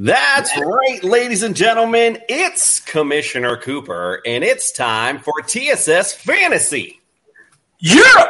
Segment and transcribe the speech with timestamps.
[0.00, 2.18] That's right, ladies and gentlemen.
[2.28, 7.00] It's Commissioner Cooper, and it's time for TSS Fantasy.
[7.80, 8.26] Yeah.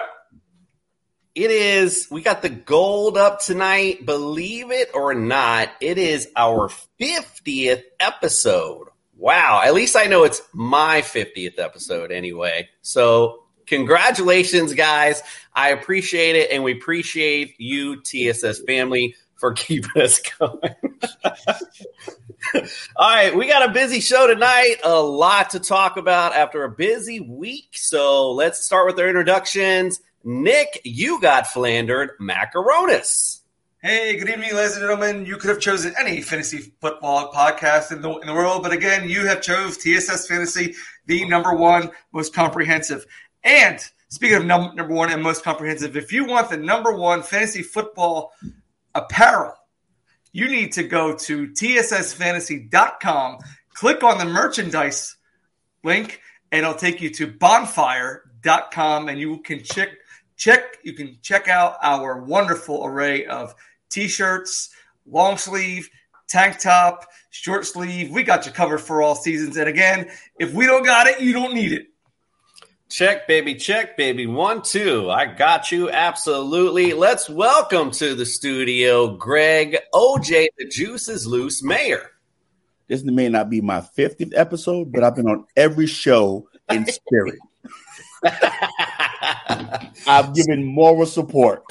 [1.35, 4.07] It is, we got the gold up tonight.
[4.07, 8.89] Believe it or not, it is our 50th episode.
[9.19, 9.61] Wow.
[9.63, 12.71] At least I know it's my 50th episode anyway.
[12.81, 15.23] So, congratulations, guys.
[15.53, 20.75] I appreciate it, and we appreciate you, TSS family, for keeping us going.
[22.97, 24.77] All right, we got a busy show tonight.
[24.85, 27.71] A lot to talk about after a busy week.
[27.73, 30.01] So let's start with our introductions.
[30.25, 33.41] Nick, you got Flandered Macaronis.
[33.81, 35.25] Hey, good evening, ladies and gentlemen.
[35.25, 39.09] You could have chosen any fantasy football podcast in the in the world, but again,
[39.09, 40.75] you have chose TSS Fantasy,
[41.07, 43.07] the number one most comprehensive.
[43.45, 43.79] And
[44.09, 47.63] speaking of num- number one and most comprehensive, if you want the number one fantasy
[47.63, 48.33] football
[48.99, 49.55] apparel,
[50.33, 53.39] you need to go to tssfantasy.com,
[53.75, 55.17] click on the merchandise
[55.83, 56.21] link,
[56.53, 59.91] and it'll take you to bonfire.com and you can check
[60.37, 63.55] check you can check out our wonderful array of
[63.91, 64.71] t-shirts,
[65.07, 65.89] long sleeve,
[66.29, 68.11] tank top, short sleeve.
[68.11, 69.57] We got you covered for all seasons.
[69.57, 71.88] And again, if we don't got it, you don't need it.
[72.91, 74.27] Check, baby, check, baby.
[74.27, 75.11] One, two.
[75.11, 75.91] I got you.
[75.91, 76.95] Absolutely.
[76.95, 82.13] Let's welcome to the studio Greg OJ, the Juice is Loose Mayor.
[82.87, 87.39] This may not be my 50th episode, but I've been on every show in spirit.
[90.07, 91.63] I've given moral support.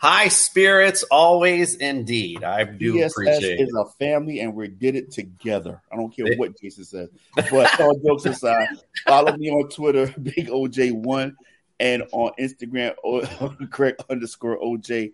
[0.00, 2.42] High spirits, always indeed.
[2.42, 3.64] I do TSS appreciate it.
[3.64, 5.82] is a family, and we did it together.
[5.92, 7.10] I don't care what Jason says.
[7.36, 8.68] But all jokes aside,
[9.06, 11.34] follow me on Twitter, Big OJ1,
[11.80, 15.12] and on Instagram, O- Craig underscore OJ.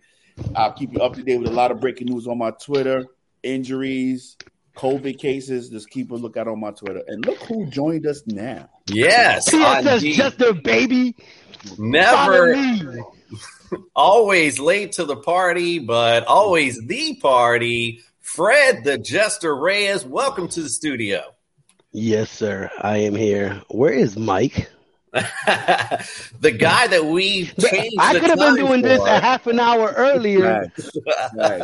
[0.55, 3.03] I'll keep you up to date with a lot of breaking news on my Twitter,
[3.43, 4.37] injuries,
[4.77, 5.69] COVID cases.
[5.69, 7.01] Just keep a lookout on my Twitter.
[7.07, 8.69] And look who joined us now.
[8.89, 10.15] Yes, TSS indeed.
[10.15, 11.15] Jester, baby.
[11.77, 12.55] Never
[13.95, 18.01] always late to the party, but always the party.
[18.21, 21.23] Fred the Jester Reyes, welcome to the studio.
[21.91, 22.69] Yes, sir.
[22.79, 23.61] I am here.
[23.69, 24.69] Where is Mike?
[25.13, 27.95] the guy that we changed.
[27.99, 30.69] I the could have been time doing this a half an hour earlier.
[31.03, 31.29] Right.
[31.35, 31.63] right.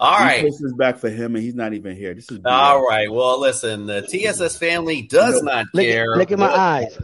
[0.00, 0.42] All right.
[0.44, 2.12] This is back for him, and he's not even here.
[2.14, 3.10] This is All right.
[3.10, 6.16] Well, listen, the TSS family does not Look, care.
[6.16, 6.98] look at my what- eyes.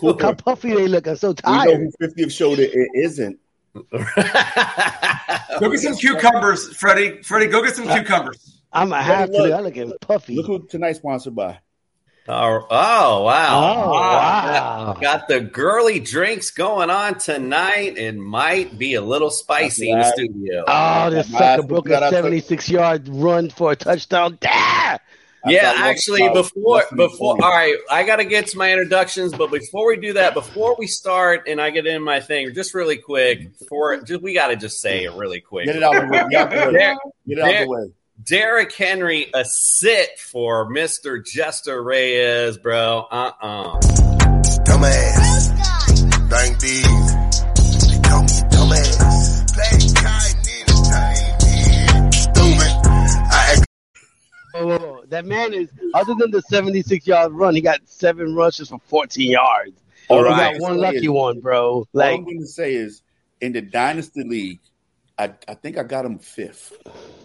[0.00, 1.06] Look how puffy they look.
[1.08, 1.66] I'm so tired.
[1.68, 2.14] We know tired.
[2.16, 3.38] who 50th showed it, it isn't.
[3.74, 7.22] Go get some cucumbers, Freddie.
[7.22, 8.60] Freddie, go get some cucumbers.
[8.72, 9.76] I'm a half to look.
[9.76, 9.76] look.
[9.78, 10.34] I puffy.
[10.36, 11.58] Look who tonight's sponsored by.
[12.28, 13.84] Oh, oh, wow.
[13.84, 14.98] Oh, wow.
[15.00, 17.96] Got the girly drinks going on tonight.
[17.98, 20.64] It might be a little spicy in the studio.
[20.66, 24.38] Oh, this My sucker ass broke a out to- 76 yard run for a touchdown.
[24.44, 24.98] Ah!
[25.44, 28.58] I yeah, thought was actually, before less before, all right, I got to get to
[28.58, 32.20] my introductions, but before we do that, before we start and I get in my
[32.20, 35.66] thing, just really quick, for just we got to just say it really quick.
[35.66, 36.24] Get it out the way.
[36.30, 36.72] Get, the way.
[37.26, 37.86] Get it out Der- the way.
[38.24, 43.06] Derrick Henry, a sit for Mister Jester Reyes, bro.
[43.10, 43.80] Uh uh
[44.64, 45.48] Dumbass.
[46.28, 46.86] Thank these.
[48.06, 49.52] Call me dumbass.
[49.54, 50.38] Play kind.
[52.14, 52.72] Stupid.
[52.84, 53.66] I act
[54.54, 55.04] Whoa, whoa, whoa.
[55.08, 59.30] That man is, other than the 76 yard run, he got seven rushes for 14
[59.30, 59.72] yards.
[60.08, 60.52] All He right.
[60.52, 61.70] got one lucky one, bro.
[61.72, 63.02] All Like, I'm going to say is
[63.40, 64.60] in the dynasty league,
[65.18, 66.74] I, I think I got him fifth.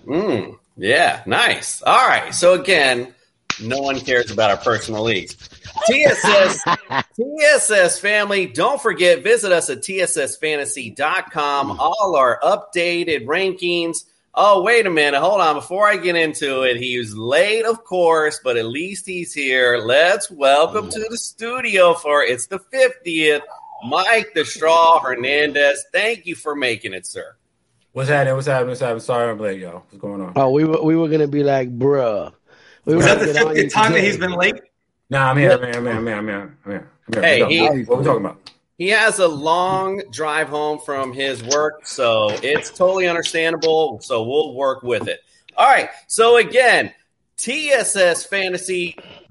[0.05, 1.81] Mm, yeah, nice.
[1.81, 2.33] All right.
[2.33, 3.13] So again,
[3.61, 5.35] no one cares about our personal leagues.
[5.87, 6.63] TSS,
[7.59, 11.69] TSS family, don't forget, visit us at TSSfantasy.com.
[11.71, 11.79] Hmm.
[11.79, 14.05] All our updated rankings.
[14.39, 15.19] Oh, wait a minute.
[15.19, 15.55] Hold on.
[15.55, 19.79] Before I get into it, he's late, of course, but at least he's here.
[19.83, 23.41] Let's welcome to the studio for it's the 50th,
[23.87, 25.85] Mike the Straw Hernandez.
[25.91, 27.36] Thank you for making it, sir.
[27.97, 28.35] What's happening?
[28.35, 28.67] What's happening?
[28.69, 28.99] What's happening?
[28.99, 29.79] Sorry I'm late, y'all.
[29.89, 30.33] What's going on?
[30.35, 32.31] Oh, we were we were gonna be like, bruh.
[32.85, 34.53] We Was were that the get on you 50th time that he's been late?
[35.09, 35.53] Nah, I'm here.
[35.53, 35.71] I'm here.
[35.71, 35.93] I'm here.
[35.95, 36.15] I'm here.
[36.17, 36.57] I'm here.
[36.63, 36.91] I'm here.
[37.07, 37.23] I'm here.
[37.23, 37.89] Hey, What we he- talking about?
[37.89, 38.51] what we talking about?
[38.77, 43.99] He has a long drive home from his work, so it's totally understandable.
[44.03, 45.21] So we'll work with it.
[45.57, 45.89] All right.
[46.05, 46.93] So again,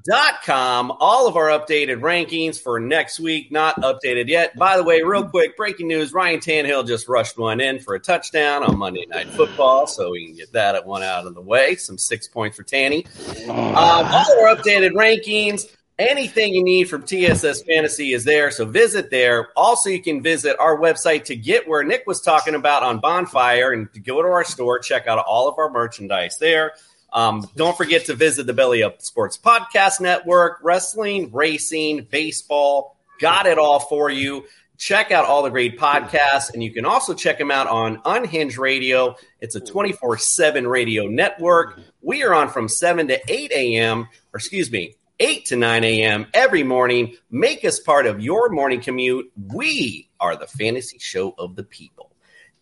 [0.07, 4.57] TSSFantasy.com, all of our updated rankings for next week, not updated yet.
[4.57, 8.01] By the way, real quick, breaking news Ryan Tannehill just rushed one in for a
[8.01, 11.41] touchdown on Monday Night Football, so we can get that at one out of the
[11.41, 11.77] way.
[11.77, 13.07] Some six points for Tanny.
[13.49, 15.73] Um, all our updated rankings.
[15.99, 19.49] Anything you need from TSS Fantasy is there, so visit there.
[19.57, 23.73] Also, you can visit our website to get where Nick was talking about on Bonfire
[23.73, 26.73] and to go to our store, check out all of our merchandise there.
[27.17, 33.47] Um, don't forget to visit the Belly Up Sports Podcast Network, wrestling, racing, baseball, got
[33.47, 34.45] it all for you.
[34.77, 38.59] Check out all the great podcasts, and you can also check them out on Unhinged
[38.59, 39.17] Radio.
[39.41, 41.81] It's a 24 7 radio network.
[42.03, 46.27] We are on from 7 to 8 a.m., or excuse me, 8 to 9 a.m.
[46.35, 47.17] every morning.
[47.31, 49.33] Make us part of your morning commute.
[49.55, 52.13] We are the fantasy show of the people.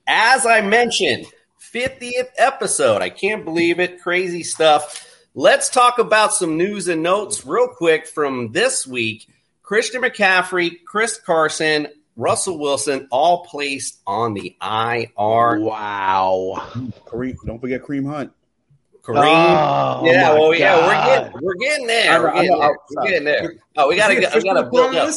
[0.07, 1.27] As I mentioned,
[1.75, 3.03] 50th episode.
[3.03, 4.01] I can't believe it.
[4.01, 5.11] Crazy stuff.
[5.35, 9.29] Let's talk about some news and notes real quick from this week.
[9.63, 15.61] Christian McCaffrey, Chris Carson, Russell Wilson, all placed on the IR.
[15.61, 16.71] Wow.
[17.07, 18.33] Kareem, don't forget Kareem Hunt.
[19.03, 19.25] Kareem.
[19.25, 22.23] Oh, yeah, my well, yeah, we're getting we're getting there.
[22.23, 22.79] We're getting there.
[22.91, 23.55] We're getting there.
[23.77, 25.15] Oh, we gotta Is he we gotta officially build up.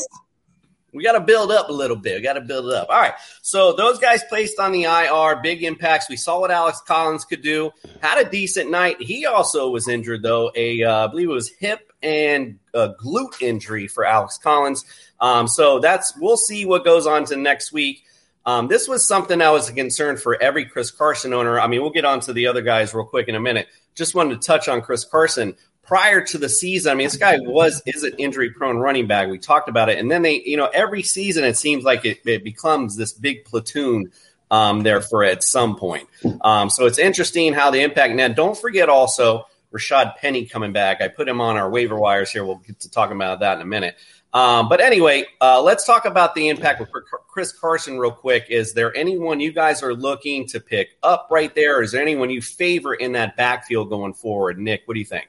[0.93, 2.15] We got to build up a little bit.
[2.15, 2.89] We got to build it up.
[2.89, 3.13] All right.
[3.41, 6.09] So those guys placed on the IR, big impacts.
[6.09, 7.71] We saw what Alex Collins could do.
[8.01, 9.01] Had a decent night.
[9.01, 10.51] He also was injured though.
[10.55, 14.85] A uh, I believe it was hip and a glute injury for Alex Collins.
[15.19, 18.03] Um, so that's we'll see what goes on to next week.
[18.45, 21.59] Um, this was something that was a concern for every Chris Carson owner.
[21.59, 23.67] I mean, we'll get on to the other guys real quick in a minute.
[23.93, 25.55] Just wanted to touch on Chris Carson
[25.87, 26.91] prior to the season.
[26.91, 29.29] I mean, this guy was is an injury prone running back.
[29.29, 32.19] We talked about it, and then they, you know, every season it seems like it,
[32.25, 34.11] it becomes this big platoon
[34.51, 36.07] um, there for at some point.
[36.41, 38.13] Um, so it's interesting how the impact.
[38.13, 41.01] Now, don't forget also Rashad Penny coming back.
[41.01, 42.45] I put him on our waiver wires here.
[42.45, 43.95] We'll get to talking about that in a minute.
[44.33, 46.89] Um, but anyway, uh, let's talk about the impact with
[47.27, 48.47] Chris Carson real quick.
[48.49, 51.81] Is there anyone you guys are looking to pick up right there?
[51.81, 54.59] Is there anyone you favor in that backfield going forward?
[54.59, 55.27] Nick, what do you think?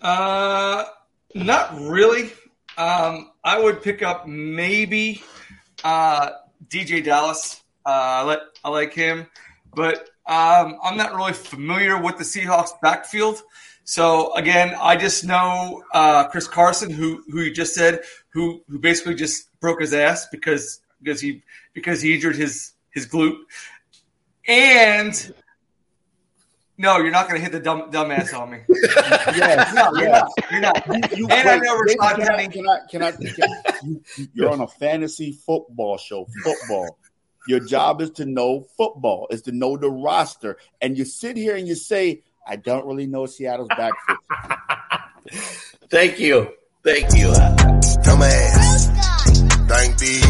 [0.00, 0.84] Uh,
[1.34, 2.32] not really.
[2.76, 5.22] Um, I would pick up maybe
[5.84, 6.30] uh,
[6.68, 7.62] DJ Dallas.
[7.84, 9.26] Uh, I like I like him,
[9.74, 13.42] but um, I'm not really familiar with the Seahawks backfield.
[13.84, 18.00] So again, I just know uh, Chris Carson, who who you just said,
[18.32, 21.42] who who basically just broke his ass because because he
[21.74, 23.38] because he injured his his glute,
[24.46, 25.34] and
[26.80, 28.58] no, you're not going to hit the dumb dumbass on me.
[29.36, 30.22] Yes, No, you're yes.
[30.22, 30.50] not.
[30.50, 31.18] You're not.
[31.18, 32.48] You, And I wait, know Jason, Rashad can, I, Penny.
[32.48, 32.78] can I?
[32.90, 33.10] Can I?
[33.12, 33.22] Can
[34.16, 36.26] you- you're on a fantasy football show.
[36.42, 36.96] Football.
[37.48, 39.26] Your job is to know football.
[39.30, 43.06] Is to know the roster, and you sit here and you say, "I don't really
[43.06, 44.18] know Seattle's backfield."
[45.90, 46.52] Thank you,
[46.84, 47.28] thank you.
[48.04, 48.86] Dumbass.
[49.68, 50.24] Thank these.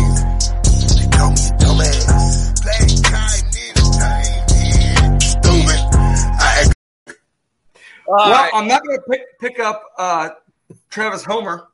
[8.10, 8.50] Well, right.
[8.54, 10.30] I'm not going to pick pick up uh,
[10.90, 11.68] Travis Homer.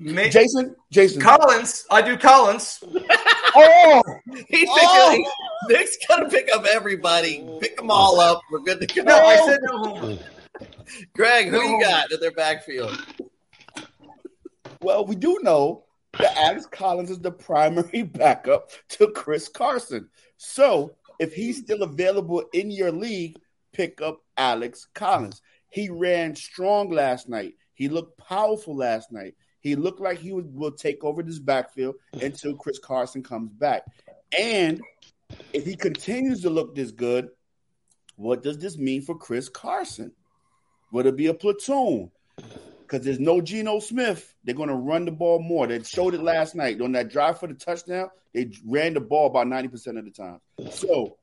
[0.00, 2.78] May- Jason, Jason, Collins, I do Collins.
[3.56, 5.24] oh, he's picked Oh!
[5.68, 7.44] Nick's gonna pick up everybody.
[7.60, 8.40] Pick them all up.
[8.52, 9.02] We're good to go.
[9.02, 10.18] No, I said no Homer.
[11.16, 11.62] Greg, who No.
[11.62, 12.96] you got in their backfield?
[14.80, 15.84] well, we do know
[16.18, 20.08] that Alex Collins is the primary backup to Chris Carson.
[20.36, 23.36] So, if he's still available in your league,
[23.72, 25.42] pick up Alex Collins.
[25.70, 27.54] He ran strong last night.
[27.74, 29.34] He looked powerful last night.
[29.60, 33.82] He looked like he would, will take over this backfield until Chris Carson comes back.
[34.38, 34.80] And
[35.52, 37.28] if he continues to look this good,
[38.16, 40.12] what does this mean for Chris Carson?
[40.92, 42.10] Would it be a platoon?
[42.88, 44.34] because there's no Geno Smith.
[44.44, 45.66] They're going to run the ball more.
[45.66, 48.08] They showed it last night on that drive for the touchdown.
[48.32, 50.40] They ran the ball about ninety percent of the time.
[50.70, 51.18] So,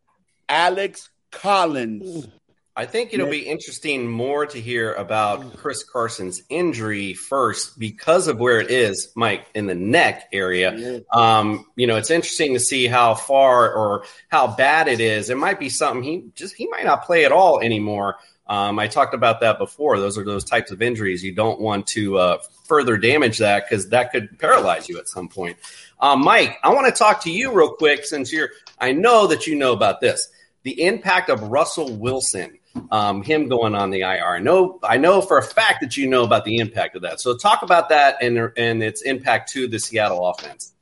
[0.47, 2.27] Alex Collins.
[2.77, 8.37] I think it'll be interesting more to hear about Chris Carson's injury first because of
[8.37, 11.01] where it is, Mike, in the neck area.
[11.13, 15.29] Um, you know, it's interesting to see how far or how bad it is.
[15.29, 18.17] It might be something he just he might not play at all anymore.
[18.47, 19.97] Um, I talked about that before.
[19.97, 23.89] Those are those types of injuries you don't want to uh, further damage that because
[23.89, 25.57] that could paralyze you at some point.
[26.01, 28.49] Um, Mike, I want to talk to you real quick since you're.
[28.79, 30.27] I know that you know about this.
[30.63, 32.59] The impact of Russell Wilson
[32.91, 34.35] um, him going on the IR.
[34.35, 37.19] I know, I know for a fact that you know about the impact of that.
[37.19, 40.73] So talk about that and and its impact to the Seattle offense.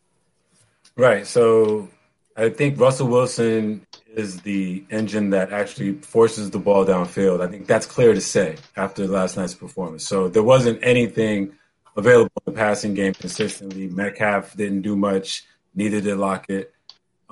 [0.95, 1.25] Right.
[1.25, 1.89] So
[2.35, 3.85] I think Russell Wilson
[4.15, 7.41] is the engine that actually forces the ball downfield.
[7.41, 10.07] I think that's clear to say after last night's performance.
[10.07, 11.53] So there wasn't anything
[11.95, 13.88] available in the passing game consistently.
[13.88, 15.45] Metcalf didn't do much,
[15.75, 16.73] neither did Lockett.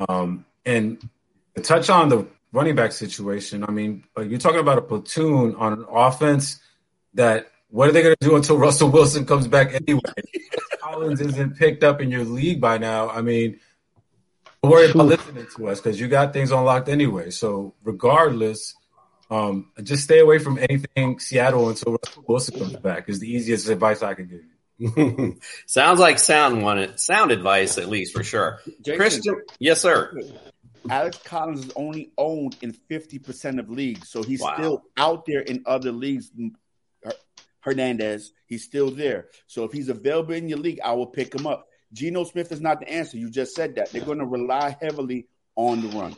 [0.09, 1.07] Um, and
[1.55, 3.63] to touch on the running back situation.
[3.63, 6.59] I mean, you're talking about a platoon on an offense
[7.13, 10.01] that what are they going to do until Russell Wilson comes back anyway?
[10.81, 13.09] Collins isn't picked up in your league by now.
[13.09, 13.59] I mean,
[14.61, 17.29] don't worry about listening to us because you got things unlocked anyway.
[17.29, 18.75] So regardless,
[19.29, 23.07] um, just stay away from anything Seattle until Russell Wilson comes back.
[23.09, 25.39] Is the easiest advice I can give you.
[25.67, 28.59] Sounds like sound one sound advice at least for sure.
[28.81, 30.19] Jason, Christian, yes, sir.
[30.89, 34.09] Alex Collins is only owned in 50% of leagues.
[34.09, 34.55] So he's wow.
[34.55, 36.31] still out there in other leagues.
[37.61, 39.27] Hernandez, he's still there.
[39.47, 41.67] So if he's available in your league, I will pick him up.
[41.93, 43.17] Geno Smith is not the answer.
[43.17, 43.91] You just said that.
[43.91, 46.15] They're going to rely heavily on the run.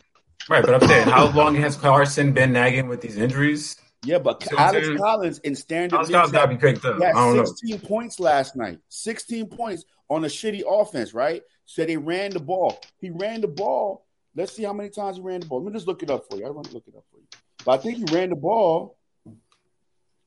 [0.50, 3.78] Right, but I'm saying, how long has Carson been nagging with these injuries?
[4.06, 6.98] Yeah, but so Alex Collins in standard Alex Collins got to be picked up.
[6.98, 7.88] He had 16 know.
[7.88, 8.80] points last night.
[8.90, 11.42] 16 points on a shitty offense, right?
[11.66, 12.80] So they ran the ball.
[12.98, 14.03] He ran the ball
[14.36, 15.64] Let's see how many times he ran the ball.
[15.64, 16.46] Let me just look it up for you.
[16.46, 17.28] I want to look it up for you.
[17.66, 18.98] But I think he ran the ball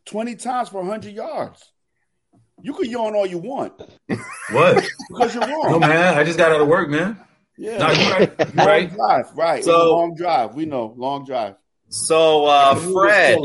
[0.07, 1.73] 20 times for 100 yards.
[2.63, 3.75] You can yawn all you want.
[4.53, 4.85] What?
[5.09, 5.73] because you're wrong.
[5.73, 6.17] No, man.
[6.17, 7.19] I just got out of work, man.
[7.59, 7.79] Yeah.
[7.79, 8.33] No, you're right.
[8.39, 8.95] You're long right.
[8.95, 9.25] drive.
[9.35, 9.65] Right.
[9.65, 10.55] So, long drive.
[10.55, 10.95] We know.
[10.97, 11.57] Long drive.
[11.89, 13.41] So, uh, Fred,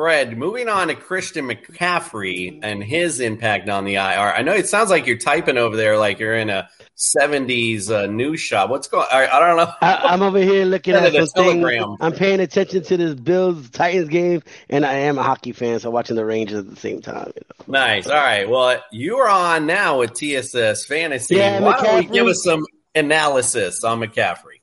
[0.00, 4.32] Fred, moving on to Christian McCaffrey and his impact on the IR.
[4.32, 8.06] I know it sounds like you're typing over there like you're in a 70s uh,
[8.06, 8.70] news shop.
[8.70, 9.70] What's going I, I don't know.
[9.82, 11.96] I, am over here looking at something.
[12.00, 15.90] I'm paying attention to this Bills Titans game, and I am a hockey fan, so
[15.90, 17.32] watching the Rangers at the same time.
[17.36, 17.80] You know?
[17.80, 18.06] Nice.
[18.06, 18.48] All right.
[18.48, 21.36] Well, you're on now with TSS Fantasy.
[21.36, 22.64] Yeah, Why McCaffrey, don't we give us some
[22.94, 24.59] analysis on McCaffrey?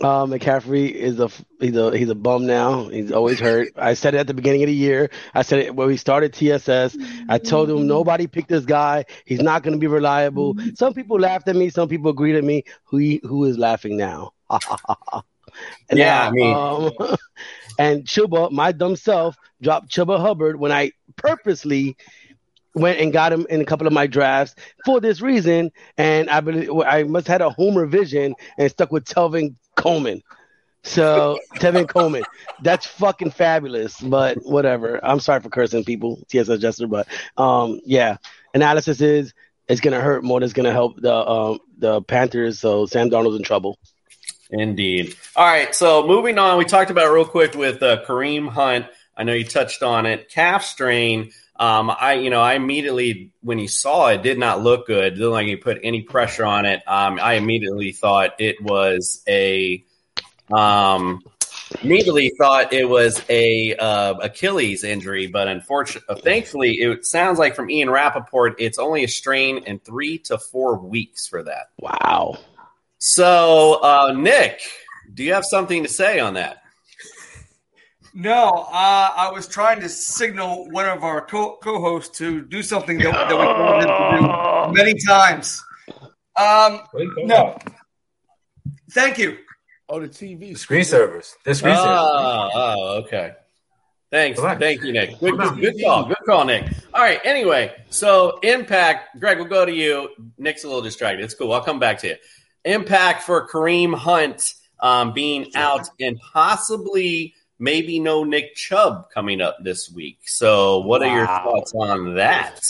[0.00, 1.28] Uh, McCaffrey is a
[1.60, 2.88] he's a he's a bum now.
[2.88, 3.68] He's always hurt.
[3.76, 5.10] I said it at the beginning of the year.
[5.34, 6.96] I said it when we started TSS.
[7.28, 9.04] I told him nobody picked this guy.
[9.26, 10.56] He's not going to be reliable.
[10.74, 11.68] Some people laughed at me.
[11.68, 12.64] Some people agreed at me.
[12.84, 14.32] Who who is laughing now?
[15.92, 16.90] yeah, I mean, um,
[17.78, 21.96] and Chuba, my dumb self, dropped Chuba Hubbard when I purposely
[22.74, 25.70] went and got him in a couple of my drafts for this reason.
[25.98, 30.22] And I believe I must have had a homer vision and stuck with Tevin Coleman.
[30.84, 32.24] So Tevin Coleman,
[32.62, 34.00] that's fucking fabulous.
[34.00, 35.04] But whatever.
[35.04, 38.16] I'm sorry for cursing people, TSS Jester, but um, yeah.
[38.54, 39.32] Analysis is
[39.68, 42.58] it's gonna hurt more than it's gonna help the um, the Panthers.
[42.58, 43.78] So Sam Darnold's in trouble.
[44.50, 45.16] Indeed.
[45.34, 45.74] All right.
[45.74, 48.86] So moving on, we talked about real quick with uh, Kareem Hunt.
[49.16, 50.28] I know you touched on it.
[50.28, 51.30] Calf strain.
[51.56, 55.14] Um, I, you know, I immediately when he saw it, did not look good.
[55.14, 56.82] Didn't like he put any pressure on it.
[56.86, 59.84] Um, I immediately thought it was a,
[60.52, 61.20] um,
[61.82, 67.54] immediately thought it was a uh, Achilles injury, but unfortunately, uh, thankfully, it sounds like
[67.54, 71.70] from Ian Rapoport, it's only a strain in three to four weeks for that.
[71.78, 72.38] Wow.
[72.98, 74.60] So, uh, Nick,
[75.12, 76.61] do you have something to say on that?
[78.14, 82.98] No, uh, I was trying to signal one of our co- hosts to do something
[82.98, 85.64] that, that we told him to do many times.
[86.36, 86.80] Um,
[87.18, 87.56] no.
[88.90, 89.38] Thank you.
[89.88, 91.36] Oh, the TV screen servers.
[91.44, 93.32] The screen oh, oh, okay.
[94.10, 94.38] Thanks.
[94.38, 95.18] Thank you, Nick.
[95.18, 96.04] Good, good call.
[96.04, 96.64] Good call, Nick.
[96.92, 97.18] All right.
[97.24, 100.10] Anyway, so impact, Greg, we'll go to you.
[100.36, 101.24] Nick's a little distracted.
[101.24, 101.52] It's cool.
[101.52, 102.16] I'll come back to you.
[102.66, 109.58] Impact for Kareem Hunt um, being out and possibly maybe no Nick Chubb coming up
[109.62, 110.20] this week.
[110.24, 111.08] So, what wow.
[111.08, 112.60] are your thoughts on that?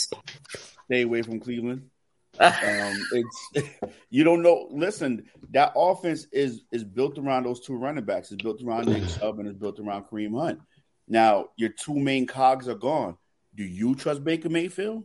[0.85, 1.89] Stay away from Cleveland.
[2.39, 3.69] um, it's
[4.09, 4.67] you don't know.
[4.71, 8.31] Listen, that offense is is built around those two running backs.
[8.31, 10.59] It's built around Nick Chubb and it's built around Kareem Hunt.
[11.07, 13.17] Now, your two main cogs are gone.
[13.55, 15.03] Do you trust Baker Mayfield?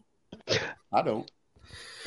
[0.92, 1.30] I don't.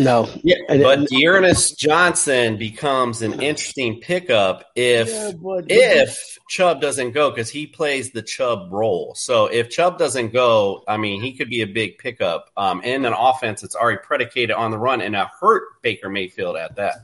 [0.01, 0.27] No.
[0.43, 7.11] Yeah, but and- D'Ernest Johnson becomes an interesting pickup if Yeah, but- if Chubb doesn't
[7.11, 9.13] go because he plays the Chubb role.
[9.15, 13.05] So if Chubb doesn't go, I mean, he could be a big pickup um, in
[13.05, 16.95] an offense that's already predicated on the run and a hurt Baker Mayfield at that.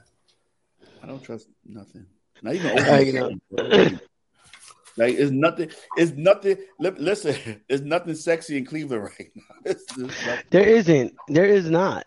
[1.02, 2.06] I don't trust nothing.
[2.42, 4.00] Not even you know.
[4.98, 5.70] Like it's nothing.
[5.96, 6.58] It's nothing.
[6.80, 9.74] li- Listen, there's nothing sexy in Cleveland right now.
[9.98, 10.40] Nothing.
[10.50, 11.16] There isn't.
[11.28, 12.06] There is not.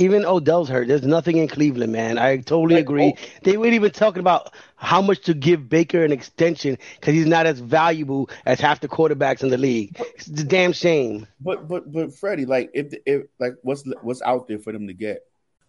[0.00, 0.88] Even Odell's hurt.
[0.88, 2.18] There's nothing in Cleveland, man.
[2.18, 3.14] I totally Like, agree.
[3.16, 3.26] oh.
[3.44, 7.46] They weren't even talking about how much to give Baker an extension because he's not
[7.46, 9.96] as valuable as half the quarterbacks in the league.
[10.16, 11.26] It's a damn shame.
[11.40, 14.94] But but but Freddie, like if if like what's what's out there for them to
[14.94, 15.20] get?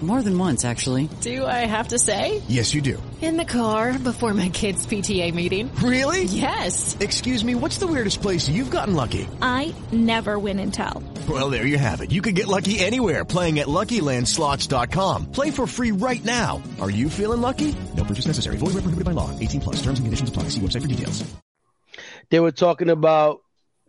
[0.00, 1.10] More than once, actually.
[1.20, 2.40] Do I have to say?
[2.48, 3.02] Yes, you do.
[3.20, 5.70] In the car before my kids' PTA meeting.
[5.74, 6.24] Really?
[6.24, 6.96] Yes.
[7.00, 9.28] Excuse me, what's the weirdest place you've gotten lucky?
[9.42, 11.02] I never win and tell.
[11.28, 12.12] Well, there you have it.
[12.12, 15.32] You can get lucky anywhere playing at LuckyLandSlots.com.
[15.32, 16.62] Play for free right now.
[16.80, 17.76] Are you feeling lucky?
[17.94, 18.56] No purchase necessary.
[18.56, 19.38] Void where prohibited by law.
[19.38, 19.76] 18 plus.
[19.82, 20.44] Terms and conditions apply.
[20.44, 21.22] See website for details.
[22.30, 23.40] They were talking about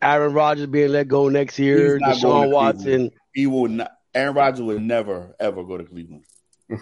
[0.01, 3.11] Aaron Rodgers being let go next year, He's not going to Deshaun Watson.
[3.33, 3.91] He will not.
[4.13, 6.25] Aaron Rodgers would never ever go to Cleveland.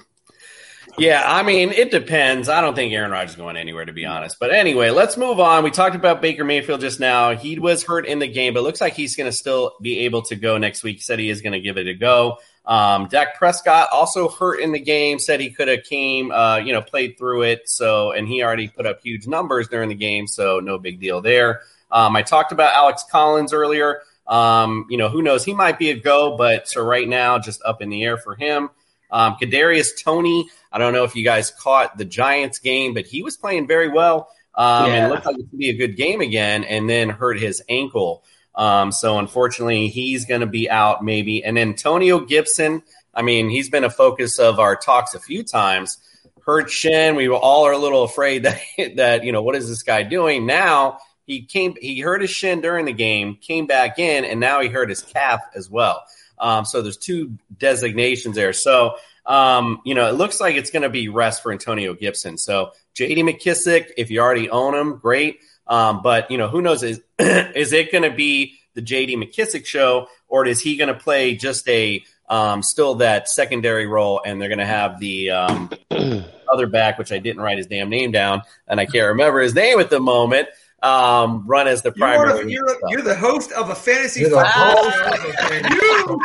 [0.98, 2.50] Yeah, I mean, it depends.
[2.50, 4.38] I don't think Aaron Rodgers is going anywhere, to be honest.
[4.40, 5.64] But anyway, let's move on.
[5.64, 7.36] We talked about Baker Mayfield just now.
[7.36, 10.24] He was hurt in the game, but looks like he's going to still be able
[10.24, 10.98] to go next week.
[10.98, 12.40] He said he is going to give it a go.
[12.66, 15.20] Um, Dak Prescott also hurt in the game.
[15.20, 17.70] Said he could have came, uh, you know, played through it.
[17.70, 20.28] So, and he already put up huge numbers during the game.
[20.28, 21.62] So, no big deal there.
[21.92, 24.02] Um, I talked about Alex Collins earlier.
[24.30, 25.44] Um, you know, who knows?
[25.44, 28.36] He might be a go, but so right now, just up in the air for
[28.36, 28.70] him.
[29.12, 30.48] Um, Kadarius Toney.
[30.72, 33.90] I don't know if you guys caught the Giants game, but he was playing very
[33.90, 34.30] well.
[34.56, 34.94] Um, Yeah.
[34.94, 38.24] and looked like it could be a good game again, and then hurt his ankle.
[38.56, 41.44] Um, so unfortunately, he's going to be out maybe.
[41.44, 42.84] And Antonio Gibson.
[43.14, 45.98] I mean, he's been a focus of our talks a few times.
[46.46, 47.16] Hurt shin.
[47.16, 48.62] We all are a little afraid that
[48.98, 51.00] that you know what is this guy doing now.
[51.30, 51.76] He came.
[51.80, 55.02] He hurt his shin during the game, came back in, and now he hurt his
[55.02, 56.04] calf as well.
[56.40, 58.54] Um, so there's two designations there.
[58.54, 58.96] So
[59.30, 62.38] um, you know, it looks like it's going to be rest for Antonio Gibson.
[62.38, 63.22] So J.D.
[63.22, 65.40] McKissic, if you already own him, great.
[65.68, 66.82] Um, but you know, who knows?
[66.82, 69.16] Is is it going to be the J.D.
[69.18, 74.20] McKissic show, or is he going to play just a um, still that secondary role,
[74.26, 75.70] and they're going to have the um,
[76.52, 79.54] other back, which I didn't write his damn name down, and I can't remember his
[79.54, 80.48] name at the moment.
[80.82, 82.52] Um, run as the You're, primary.
[82.52, 85.14] you're, the, you're the host of a fantasy You're the football host show.
[85.54, 86.20] You,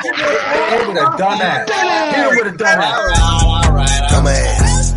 [0.70, 1.68] Hit with a dumbass.
[2.14, 2.94] Hit him with a dumbass.
[4.10, 4.94] Dumbass.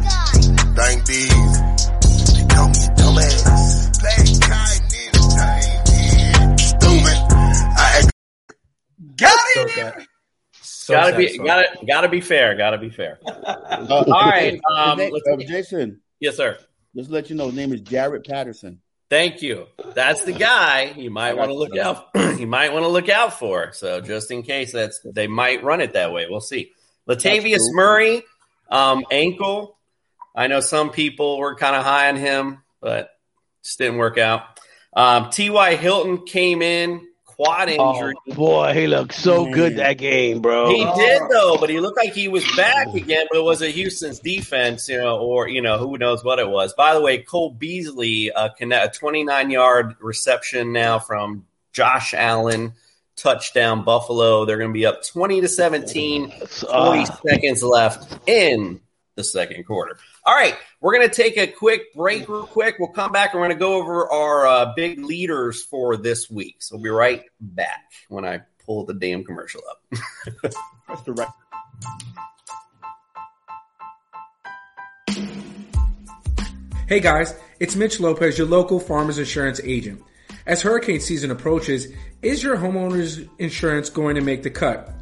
[0.76, 1.58] Dang these.
[2.34, 4.00] They call me dumbass.
[4.00, 6.60] Black guy, nigga.
[6.60, 7.18] Stupid.
[7.80, 8.10] I
[9.16, 9.70] got it.
[9.72, 10.06] sad.
[10.62, 11.48] So gotta be, satisfying.
[11.48, 12.56] gotta, gotta be fair.
[12.56, 13.20] Gotta be fair.
[13.80, 16.58] Uh, All right, his um, name- let's- uh, Jason, Yes, sir.
[16.96, 18.82] just to let you know, his name is Jaret Patterson.
[19.10, 19.68] Thank you.
[19.96, 22.10] That's the guy you might want to look out.
[22.16, 23.72] you might want to look out for.
[23.72, 26.28] So just in case that's they might run it that way.
[26.30, 26.72] We'll see.
[27.08, 27.74] Latavius cool.
[27.76, 28.24] Murray,
[28.70, 29.78] um, ankle.
[30.36, 33.12] I know some people were kind of high on him, but
[33.64, 34.42] just didn't work out.
[34.94, 35.76] Um, T.Y.
[35.76, 37.07] Hilton came in
[37.38, 38.16] quad Oh injury.
[38.36, 39.54] boy, he looked so Man.
[39.54, 40.70] good that game, bro.
[40.70, 43.26] He did though, but he looked like he was back again.
[43.32, 46.50] But it was a Houston's defense, you know, or you know, who knows what it
[46.50, 46.74] was.
[46.74, 52.74] By the way, Cole Beasley, uh, connect, a 29 yard reception now from Josh Allen,
[53.16, 54.46] touchdown Buffalo.
[54.46, 56.32] They're going to be up 20 to 17.
[56.32, 57.20] 40 Ah.
[57.28, 58.82] seconds left in
[59.16, 59.98] the second quarter.
[60.26, 62.76] All right, we're going to take a quick break, real quick.
[62.78, 66.30] We'll come back and we're going to go over our uh, big leaders for this
[66.30, 66.58] week.
[66.60, 69.82] So we'll be right back when I pull the damn commercial up.
[70.88, 71.28] That's the right.
[76.88, 80.02] Hey guys, it's Mitch Lopez, your local farmers insurance agent.
[80.46, 84.94] As hurricane season approaches, is your homeowner's insurance going to make the cut?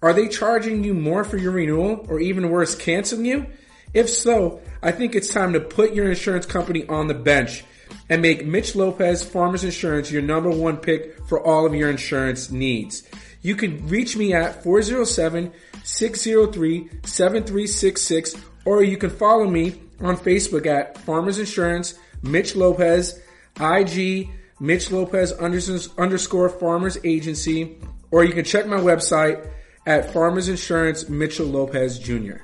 [0.00, 3.46] Are they charging you more for your renewal or even worse, canceling you?
[3.94, 7.64] If so, I think it's time to put your insurance company on the bench
[8.10, 12.50] and make Mitch Lopez Farmers Insurance your number one pick for all of your insurance
[12.50, 13.04] needs.
[13.40, 15.52] You can reach me at 407
[15.84, 23.20] 603 7366 or you can follow me on Facebook at Farmers Insurance, Mitch Lopez,
[23.60, 27.78] IG, Mitch Lopez underscore Farmers Agency,
[28.10, 29.48] or you can check my website
[29.86, 32.38] at Farmers Insurance Mitchell Lopez Jr.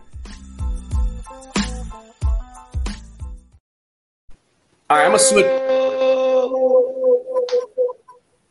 [4.90, 5.46] All right, I'm gonna switch.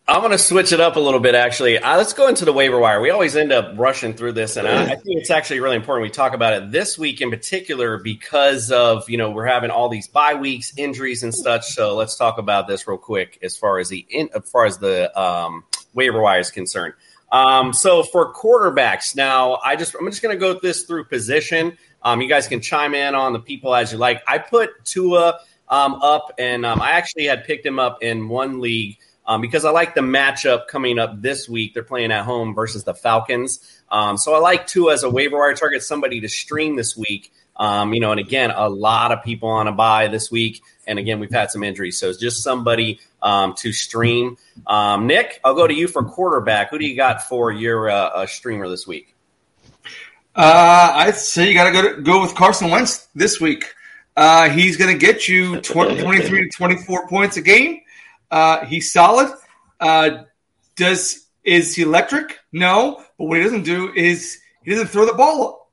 [0.07, 1.79] I'm to switch it up a little bit, actually.
[1.79, 3.01] Uh, let's go into the waiver wire.
[3.01, 6.03] We always end up rushing through this, and I, I, think it's actually really important
[6.03, 9.89] we talk about it this week in particular because of you know we're having all
[9.89, 11.65] these bye weeks, injuries, and such.
[11.73, 14.77] So let's talk about this real quick as far as the in, as far as
[14.77, 16.93] the um, waiver wire is concerned.
[17.33, 21.77] Um, so for quarterbacks, now I just I'm just going to go this through position.
[22.01, 24.23] Um, you guys can chime in on the people as you like.
[24.25, 28.59] I put Tua um, up, and um, I actually had picked him up in one
[28.59, 28.97] league
[29.29, 31.75] um, because I like the matchup coming up this week.
[31.75, 33.81] They're playing at home versus the Falcons.
[33.91, 37.31] Um, so I like Tua as a waiver wire target, somebody to stream this week.
[37.55, 40.61] Um, you know, and again, a lot of people on a bye this week.
[40.87, 41.99] And again, we've had some injuries.
[41.99, 44.37] So it's just somebody um, to stream.
[44.65, 46.71] Um, Nick, I'll go to you for quarterback.
[46.71, 49.13] Who do you got for your uh, streamer this week?
[50.35, 53.75] Uh, I'd say you got to go with Carson Wentz this week.
[54.19, 57.79] Uh, he's going to get you 20, 23 to 24 points a game.
[58.29, 59.33] Uh, he's solid.
[59.79, 60.23] Uh,
[60.75, 62.37] does is he electric?
[62.51, 65.71] No, but what he doesn't do is he doesn't throw the ball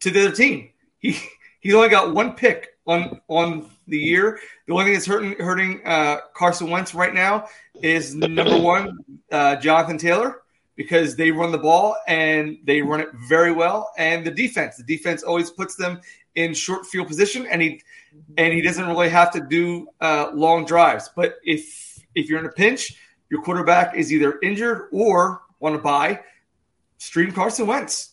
[0.00, 0.68] to the other team.
[1.00, 1.18] He
[1.60, 4.38] he's only got one pick on on the year.
[4.68, 7.48] The only thing that's hurting hurting uh, Carson Wentz right now
[7.82, 8.98] is number one,
[9.32, 10.42] uh, Jonathan Taylor,
[10.76, 14.76] because they run the ball and they run it very well, and the defense.
[14.76, 16.00] The defense always puts them
[16.42, 17.82] in short field position, and he
[18.36, 21.10] and he doesn't really have to do uh, long drives.
[21.14, 22.96] But if if you're in a pinch,
[23.30, 26.20] your quarterback is either injured or want to buy,
[26.98, 28.10] stream Carson Wentz.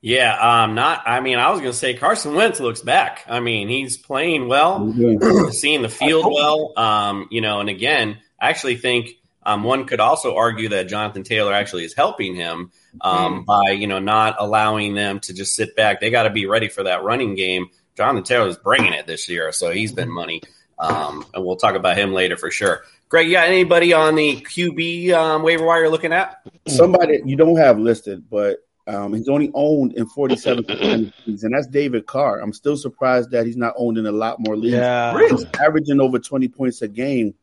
[0.00, 1.02] Yeah, um, not.
[1.06, 3.24] I mean, I was going to say Carson Wentz looks back.
[3.26, 4.92] I mean, he's playing well,
[5.50, 6.74] seeing the field well.
[6.76, 9.12] Um, you know, and again, I actually think
[9.46, 13.44] um, one could also argue that Jonathan Taylor actually is helping him um, mm.
[13.44, 16.00] by you know not allowing them to just sit back.
[16.00, 17.66] They got to be ready for that running game.
[17.96, 20.42] Jonathan Taylor is bringing it this year, so he's been money.
[20.78, 22.82] Um, and we'll talk about him later for sure.
[23.08, 26.42] Greg, you got anybody on the QB um, waiver wire you're looking at?
[26.66, 30.64] Somebody you don't have listed, but um, he's only owned in 47
[31.26, 32.40] leagues, and that's David Carr.
[32.40, 34.74] I'm still surprised that he's not owned in a lot more leagues.
[34.74, 35.16] Yeah.
[35.28, 37.34] He's averaging over 20 points a game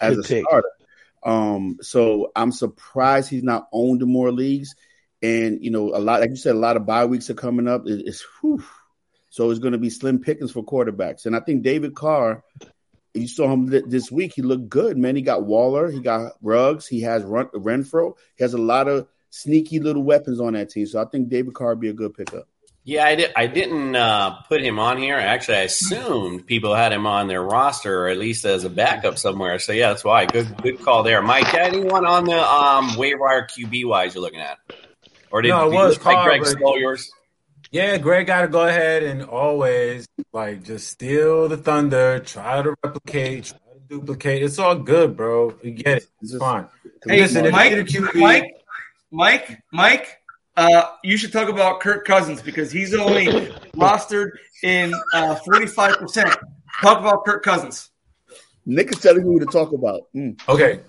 [0.00, 0.44] as Good a pick.
[0.44, 0.70] starter.
[1.24, 4.74] Um, so I'm surprised he's not owned in more leagues.
[5.22, 7.66] And you know, a lot, like you said, a lot of bye weeks are coming
[7.66, 7.84] up.
[7.86, 8.62] it's whew,
[9.30, 11.26] so it's going to be slim pickings for quarterbacks.
[11.26, 12.44] And I think David Carr
[13.14, 14.32] you saw him this week.
[14.34, 15.16] He looked good, man.
[15.16, 19.78] He got Waller, he got Ruggs, he has Renfrow He has a lot of sneaky
[19.78, 20.86] little weapons on that team.
[20.86, 22.48] So I think David Carr would be a good pickup.
[22.86, 25.16] Yeah, I, did, I didn't uh, put him on here.
[25.16, 29.16] Actually, I assumed people had him on their roster, or at least as a backup
[29.16, 29.58] somewhere.
[29.58, 30.26] So yeah, that's why.
[30.26, 31.54] Good, good call there, Mike.
[31.54, 34.58] Anyone on the um, waiver wire QB wise you're looking at,
[35.30, 37.10] or did no, it was Carr, like Greg stole yours?
[37.70, 42.74] Yeah, Greg got to go ahead and always like just steal the thunder, try to
[42.84, 44.42] replicate, try to duplicate.
[44.42, 45.54] It's all good, bro.
[45.62, 46.06] You get it.
[46.20, 46.68] It's fine.
[47.06, 48.52] Hey, Listen, Mike, QB, Mike,
[49.10, 50.20] Mike, Mike.
[50.56, 53.26] Uh, you should talk about Kirk Cousins because he's only
[53.76, 54.30] rostered
[54.62, 56.34] in uh, forty-five percent.
[56.80, 57.90] Talk about Kirk Cousins.
[58.66, 60.02] Nick is telling you to talk about.
[60.14, 60.40] Mm.
[60.48, 60.80] Okay,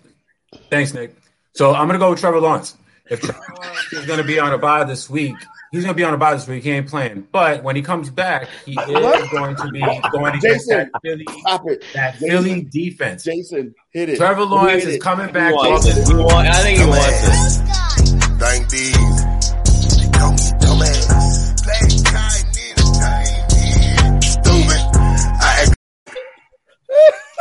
[0.70, 1.16] thanks, Nick.
[1.54, 2.78] So I'm gonna go with Trevor Lawrence.
[3.10, 5.36] If Trevor Lawrence is gonna be on a bye this week,
[5.76, 6.64] he's going to be on a bye this week.
[6.64, 7.28] He ain't playing.
[7.32, 9.80] But when he comes back, he is going to be
[10.12, 11.26] going against Jason, that Philly,
[11.94, 13.24] that Jason, Philly defense.
[13.24, 14.18] Jason, hit it.
[14.18, 15.52] Trevor Lawrence is coming back.
[15.52, 16.08] He wants.
[16.08, 17.65] He want, I think he wants it.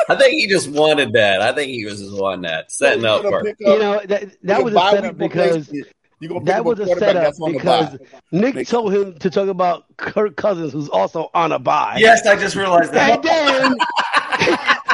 [0.08, 1.40] I think he just wanted that.
[1.40, 3.46] I think he was just wanting that, setting up for.
[3.46, 5.68] You know that that was a setup because
[6.44, 7.98] that was a setup because
[8.32, 11.96] Nick, Nick, told him to talk about Kirk Cousins, who's also on a bye.
[11.98, 13.24] Yes, I just realized that.
[13.24, 13.76] And then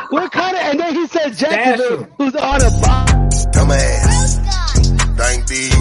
[0.13, 3.07] we're kind of, and then he said Jacksonville, who's on a bye.
[3.53, 5.17] Dumbass.
[5.17, 5.75] Thank these.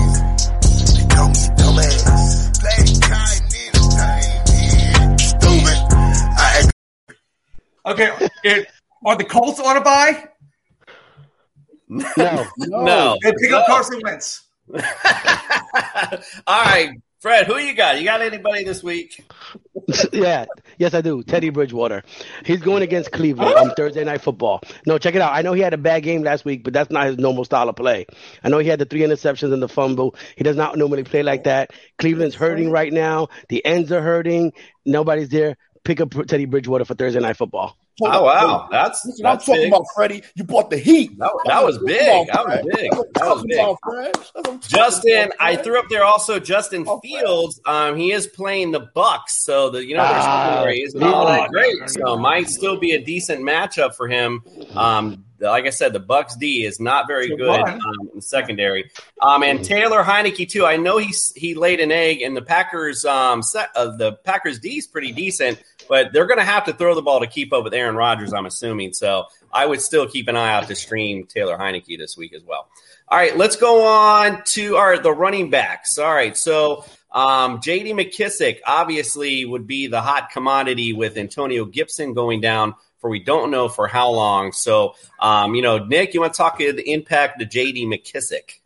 [1.60, 2.10] Dumbass.
[7.90, 8.12] Okay,
[8.44, 8.68] it,
[9.06, 10.30] are the Colts on a bye?
[11.88, 12.06] No,
[12.58, 12.84] no.
[12.84, 13.18] no.
[13.24, 14.48] They pick up Carson Wentz.
[14.74, 17.98] All right, Fred, who you got?
[17.98, 19.26] You got anybody this week?
[20.14, 20.46] yeah,
[20.78, 21.24] yes, I do.
[21.24, 22.04] Teddy Bridgewater.
[22.46, 24.62] He's going against Cleveland on Thursday Night Football.
[24.86, 25.34] No, check it out.
[25.34, 27.68] I know he had a bad game last week, but that's not his normal style
[27.68, 28.06] of play.
[28.44, 30.16] I know he had the three interceptions and the fumble.
[30.36, 31.72] He does not normally play like that.
[31.98, 33.30] Cleveland's hurting right now.
[33.50, 34.54] The ends are hurting.
[34.86, 35.58] Nobody's there.
[35.84, 37.76] Pick up Teddy Bridgewater for Thursday Night Football.
[38.02, 39.74] Oh wow, that's Listen, I'm that's talking big.
[39.74, 40.24] about Freddie.
[40.36, 41.18] You bought the heat.
[41.20, 42.28] That, that was big.
[42.32, 42.92] That was big.
[42.92, 44.62] That was big.
[44.62, 47.60] Justin, I threw up there also Justin Fields.
[47.66, 51.48] Um, he is playing the Bucs, so the you know their Ah, secondary isn't all
[51.50, 51.90] great.
[51.90, 54.44] So might still be a decent matchup for him.
[54.76, 58.92] Um, like I said, the Bucs D is not very good um, in the secondary.
[59.22, 60.66] Um, and Taylor Heinicke too.
[60.66, 64.60] I know he's he laid an egg, and the Packers um se- uh, the Packers
[64.60, 67.54] D is pretty decent, but they're going to have to throw the ball to keep
[67.54, 68.34] up with Aaron Rodgers.
[68.34, 68.94] I'm assuming.
[68.94, 72.44] So I would still keep an eye out to stream Taylor Heinicke this week as
[72.44, 72.70] well.
[73.08, 75.98] All right, let's go on to our the running backs.
[75.98, 77.94] All right, so um, J.D.
[77.94, 83.52] McKissic obviously would be the hot commodity with Antonio Gibson going down for we don't
[83.52, 84.52] know for how long.
[84.52, 87.86] So, um, you know, Nick, you want to talk the impact of J.D.
[87.86, 88.60] McKissic?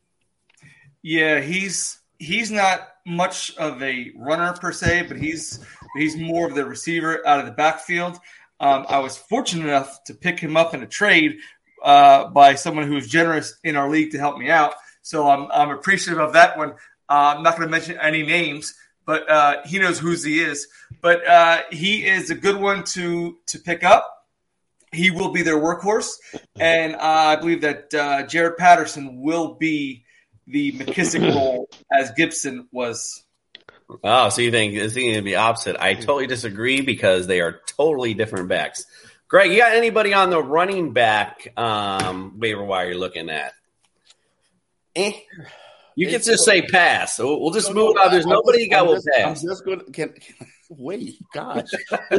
[1.02, 5.60] Yeah, he's he's not much of a runner per se, but he's
[5.96, 8.20] he's more of the receiver out of the backfield.
[8.60, 11.40] Um, I was fortunate enough to pick him up in a trade
[11.84, 14.76] uh, by someone who was generous in our league to help me out.
[15.02, 16.72] So I'm I'm appreciative of that one.
[17.10, 18.74] Uh, I'm not going to mention any names,
[19.06, 20.68] but uh, he knows whose he is.
[21.02, 24.13] But uh, he is a good one to to pick up.
[24.94, 26.10] He will be their workhorse,
[26.60, 30.04] and uh, I believe that uh, Jaret Patterson will be
[30.48, 33.24] the McKissic role as Gibson was.
[34.04, 35.76] Oh, so you think it's going to be opposite?
[35.80, 38.86] I totally disagree because they are totally different backs.
[39.28, 43.54] Greg, you got anybody on the running back um, waiver wire you're looking at?
[44.96, 45.14] Eh.
[45.96, 47.16] You can just say pass.
[47.18, 48.12] So we'll just move on.
[48.12, 49.44] There's I'm nobody just- you got I'm will just- pass.
[49.44, 51.16] I'm just gonna can, can wait.
[51.34, 51.68] Gosh,
[52.12, 52.18] no,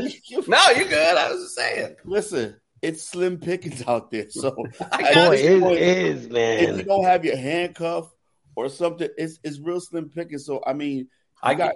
[0.76, 1.16] you're good.
[1.16, 1.96] I was just saying.
[2.04, 4.31] Listen, it's slim pickings out there.
[4.31, 6.59] So Boy, at this it point, is, man.
[6.64, 8.11] If you don't have your handcuff
[8.57, 10.44] or something, it's it's real slim pickings.
[10.47, 11.09] So I mean,
[11.42, 11.75] I I got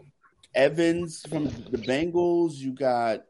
[0.54, 2.54] Evans from the Bengals.
[2.54, 3.20] You got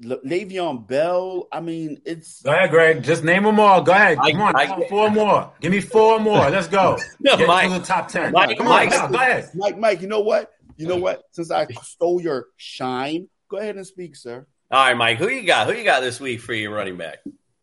[0.00, 1.46] Le- Le'Veon Bell.
[1.52, 3.02] I mean, it's Go ahead, Greg.
[3.02, 3.82] Just name them all.
[3.82, 4.18] Go ahead.
[4.18, 4.56] Come on.
[4.56, 5.52] I- come on, four more.
[5.60, 6.50] Give me four more.
[6.50, 6.98] Let's go.
[7.20, 8.32] No, Get Mike- to the top ten.
[8.32, 9.12] Mike, Come Mike, on.
[9.12, 9.50] Go ahead.
[9.54, 10.50] Mike, Mike, you know what?
[10.76, 11.22] You know what?
[11.32, 14.46] Since I stole your shine, go ahead and speak, sir.
[14.72, 15.18] All right, Mike.
[15.18, 15.66] Who you got?
[15.66, 17.18] Who you got this week for your running back?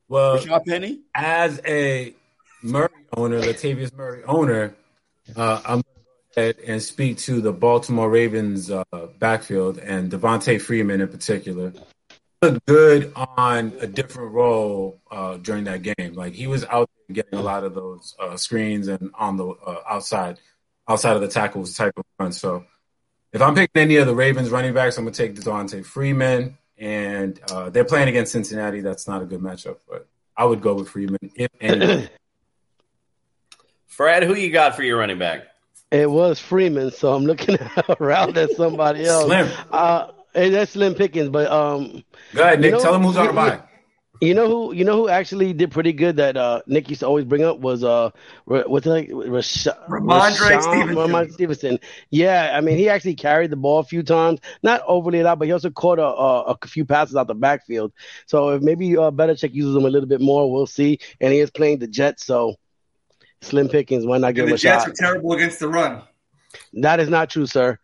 [0.07, 0.99] Well, Rashad Penny.
[1.15, 2.13] as a
[2.61, 4.75] Murray owner, Latavius Murray owner,
[5.35, 8.83] uh, I'm going to go ahead and speak to the Baltimore Ravens uh,
[9.17, 11.73] backfield and Devonta Freeman in particular.
[12.43, 16.13] Looked good on a different role uh, during that game.
[16.13, 19.47] Like he was out there getting a lot of those uh, screens and on the
[19.47, 20.39] uh, outside,
[20.87, 22.33] outside of the tackles type of run.
[22.33, 22.65] So
[23.33, 26.58] if I'm picking any of the Ravens running backs, I'm going to take Devonta Freeman.
[26.79, 28.79] And uh, they're playing against Cincinnati.
[28.81, 32.07] That's not a good matchup, but I would go with Freeman if any.
[33.87, 35.47] Fred, who you got for your running back?
[35.91, 37.57] It was Freeman, so I'm looking
[37.99, 39.25] around at somebody else.
[39.25, 39.49] Slim.
[39.71, 42.03] Uh, hey, that's Slim Pickens, but um.
[42.33, 42.67] Go ahead, Nick.
[42.71, 43.59] you know- tell them who's on you- the bye.
[44.21, 44.73] You know who?
[44.73, 47.59] You know who actually did pretty good that uh, Nick used to always bring up
[47.59, 48.09] was uh,
[48.45, 50.95] what's it like Rash- Rhamondre Rashawn- Stevenson.
[50.95, 51.79] Rhamondre Stevenson.
[52.09, 55.39] Yeah, I mean he actually carried the ball a few times, not overly a lot,
[55.39, 57.93] but he also caught a, a, a few passes out the backfield.
[58.25, 60.99] So if maybe uh, Belichick uses him a little bit more, we'll see.
[61.21, 62.55] And he is playing the Jets, so
[63.41, 64.05] Slim pickings.
[64.05, 64.89] Why not give And him the a Jets shot?
[64.89, 66.01] are terrible against the run.
[66.73, 67.79] That is not true, sir.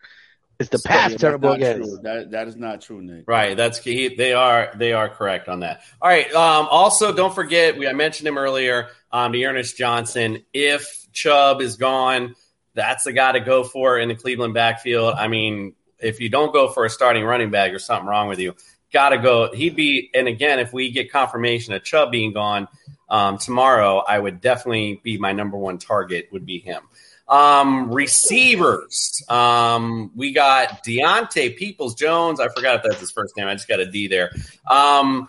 [0.60, 1.90] It's the pass That's terrible not against.
[1.90, 2.00] true.
[2.04, 3.26] That that is not true, Nick.
[3.28, 4.16] Right, that's key.
[4.16, 5.82] They are they are correct on that.
[6.02, 6.32] All right.
[6.34, 8.88] Um, also, don't forget we I mentioned him earlier.
[9.12, 10.44] Um, D'Ernest Johnson.
[10.54, 12.36] If Chubb is gone,
[12.74, 15.16] that's the guy to go for in the Cleveland backfield.
[15.18, 18.40] I mean, if you don't go for a starting running back, there's something wrong with
[18.40, 18.56] you.
[18.94, 19.52] Got to go.
[19.54, 20.10] He'd be.
[20.14, 22.70] And again, if we get confirmation of Chubb being gone
[23.10, 26.30] um, tomorrow, I would definitely be my number one target.
[26.32, 26.82] Would be him.
[27.28, 29.24] Um, receivers.
[29.30, 32.40] Um, we got Deontay Peoples Jones.
[32.40, 33.48] I forgot if that's his first name.
[33.48, 34.32] I just got a D there.
[34.70, 35.28] Um,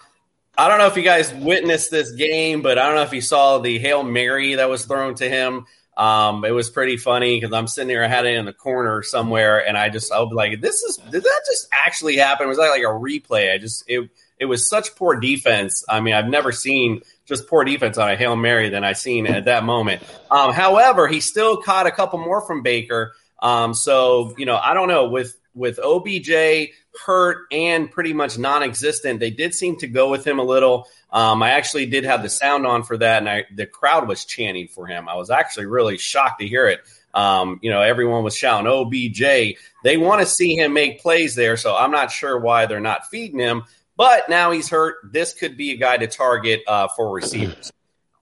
[0.58, 3.20] I don't know if you guys witnessed this game, but I don't know if you
[3.20, 5.66] saw the Hail Mary that was thrown to him.
[5.96, 9.02] Um, it was pretty funny because I'm sitting there, I had it in the corner
[9.02, 12.48] somewhere, and I just, I'll be like, this is, did that just actually happen?
[12.48, 13.54] Was that like a replay?
[13.54, 15.82] I just, it, it was such poor defense.
[15.88, 19.26] I mean, I've never seen just poor defense on a Hail Mary than I seen
[19.26, 20.02] at that moment.
[20.30, 23.12] Um, however, he still caught a couple more from Baker.
[23.40, 26.70] Um, so, you know, I don't know with, with OBJ
[27.04, 30.86] hurt and pretty much non-existent, they did seem to go with him a little.
[31.10, 34.24] Um, I actually did have the sound on for that, and I, the crowd was
[34.24, 35.08] chanting for him.
[35.08, 36.80] I was actually really shocked to hear it.
[37.14, 39.56] Um, you know, everyone was shouting OBJ.
[39.82, 43.08] They want to see him make plays there, so I'm not sure why they're not
[43.08, 43.64] feeding him.
[43.96, 44.96] But now he's hurt.
[45.10, 47.72] This could be a guy to target uh, for receivers.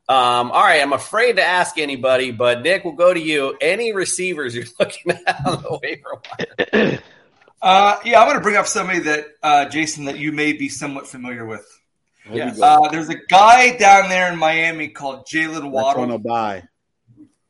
[0.07, 3.57] Um, all right, I'm afraid to ask anybody, but Nick, we'll go to you.
[3.61, 6.21] Any receivers you're looking at on the waiver
[6.79, 7.01] wire?
[7.63, 10.69] Uh, yeah, I'm going to bring up somebody that uh, Jason that you may be
[10.69, 11.67] somewhat familiar with.
[12.31, 12.61] Yes.
[12.61, 16.03] Uh, there's a guy down there in Miami called Jalen That's Waddle.
[16.03, 16.65] on a bye.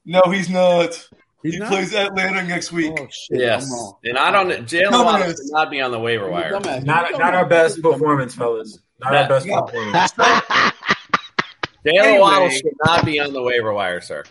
[0.04, 1.08] No, he's not.
[1.44, 1.68] He's he not?
[1.68, 2.94] plays Atlanta next week.
[2.98, 3.38] Oh, shit.
[3.38, 3.70] Yes,
[4.02, 4.48] and I don't.
[4.66, 5.04] Jalen Dumbass.
[5.04, 6.58] Waddle should not be on the waiver wire.
[6.58, 8.78] Not, not our best performance, fellas.
[8.98, 9.60] Not That- our best Yeah.
[9.60, 10.12] performance.
[11.86, 12.18] Jalen Anyway.
[12.18, 14.24] Waddle should not be on the waiver wire, sir.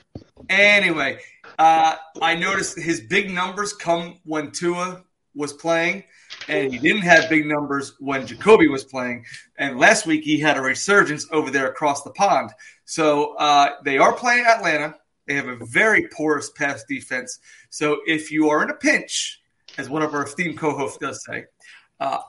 [0.50, 1.20] Anyway,
[1.60, 5.04] uh, I noticed his big numbers come when Tua
[5.36, 6.04] was playing,
[6.48, 9.24] and he didn't have big numbers when Jacoby was playing.
[9.58, 12.50] And last week he had a resurgence over there across the pond.
[12.86, 14.96] So uh, they are playing Atlanta.
[15.28, 17.40] They have a very porous pass defense.
[17.70, 19.40] So if you are in a pinch,
[19.78, 21.46] as one of our esteemed co-hosts does say,
[22.00, 22.20] uh,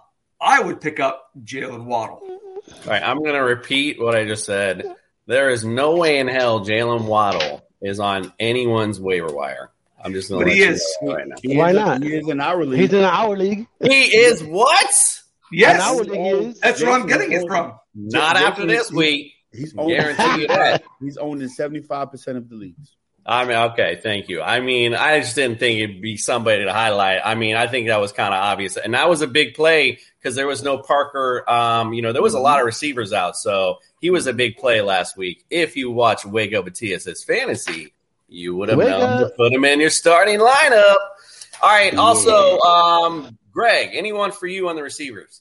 [0.41, 2.21] I would pick up Jalen Waddle.
[2.23, 2.41] All
[2.87, 4.95] right, I'm going to repeat what I just said.
[5.27, 9.71] There is no way in hell Jalen Waddle is on anyone's waiver wire.
[10.03, 10.99] I'm just going to But let he you is.
[11.03, 11.35] know right now.
[11.43, 12.03] He Why is- not?
[12.03, 12.81] He is in our league.
[12.81, 13.67] He's in our league.
[13.83, 14.95] He is what?
[15.53, 16.61] Yes, In our league, he is.
[16.61, 17.75] that's where I'm getting it from.
[17.95, 19.34] Not after this week.
[19.55, 20.83] He's owning, Guarantee you that.
[21.01, 22.97] He's owning seventy five percent of the leagues.
[23.27, 24.43] I mean, okay, thank you.
[24.43, 27.23] I mean, I just didn't think it'd be somebody to highlight.
[27.25, 29.99] I mean, I think that was kind of obvious, and that was a big play
[30.19, 31.49] because there was no Parker.
[31.49, 34.57] Um, you know, there was a lot of receivers out, so he was a big
[34.59, 35.47] play last week.
[35.49, 37.95] If you watch Wake Up with TSS Fantasy,
[38.29, 39.37] you would have known to up.
[39.37, 40.97] put him in your starting lineup.
[41.63, 41.95] All right.
[41.95, 45.41] Also, um, Greg, anyone for you on the receivers?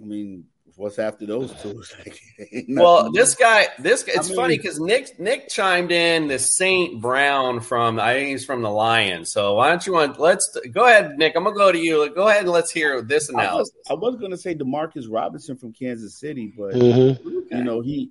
[0.00, 0.44] I mean,
[0.76, 1.82] what's after those two?
[1.98, 6.38] Like, Well, this guy, this guy, it's I funny because Nick Nick chimed in the
[6.38, 7.00] St.
[7.00, 9.32] Brown from I think he's from the Lions.
[9.32, 10.20] So why don't you want?
[10.20, 11.34] Let's go ahead, Nick.
[11.36, 12.08] I'm gonna go to you.
[12.14, 13.74] Go ahead and let's hear this I was, analysis.
[13.90, 17.18] I was going to say Demarcus Robinson from Kansas City, but Mhm.
[17.50, 18.10] you know he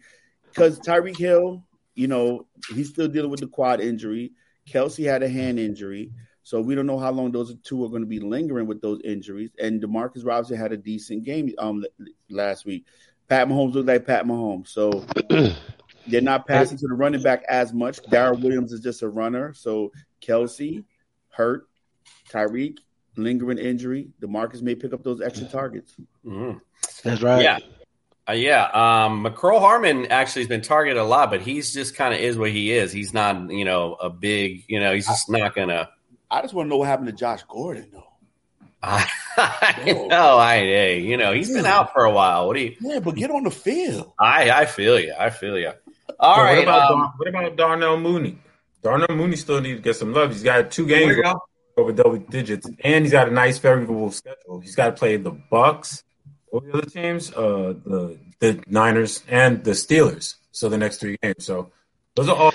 [0.54, 1.64] because Tyreek Hill,
[1.96, 4.34] you know he's still dealing with the quad injury.
[4.70, 6.12] Kelce had a hand injury,
[6.48, 9.02] so we don't know how long those two are going to be lingering with those
[9.04, 9.50] injuries.
[9.60, 11.84] And Demarcus Robinson had a decent game um
[12.30, 12.86] last week.
[13.28, 15.06] Pat Mahomes looked like Pat Mahomes, so
[16.08, 18.02] they're not passing to the running back as much.
[18.04, 20.86] Darrel Williams is just a runner, so Kelce
[21.28, 21.68] hurt,
[22.30, 22.78] Tyreek
[23.18, 24.08] lingering injury.
[24.22, 25.98] Demarcus may pick up those extra targets.
[26.26, 26.62] Mhm.
[27.04, 27.44] That's right.
[27.44, 27.58] Yeah.
[28.30, 32.14] Uh, yeah, um, Mecole Hardman actually has been targeted a lot, but he's just kind
[32.14, 32.94] of is what he is.
[32.94, 35.90] He's not, you know, a big, you know, he's just not gonna.
[36.30, 38.04] I just want to know what happened to Josh Gordon, though.
[38.84, 42.48] I know, I, hey, you know, he's been out for a while.
[42.48, 42.76] What do you?
[42.80, 44.14] Yeah, but get on the field.
[44.20, 45.14] I, I feel you.
[45.18, 45.72] I feel you.
[46.20, 46.56] All But right.
[46.58, 48.38] What about, um, Dar- what about Darnell Mooney?
[48.84, 50.32] Darnell Mooney still needs to get some love.
[50.32, 51.18] He's got two games
[51.76, 54.60] over double digits, and he's got a nice, favorable schedule.
[54.60, 56.04] He's got to play the Bucs,
[56.52, 60.36] all the other teams, uh, the the Niners, and the Steelers.
[60.52, 61.46] So the next three games.
[61.46, 61.72] So
[62.16, 62.54] those are all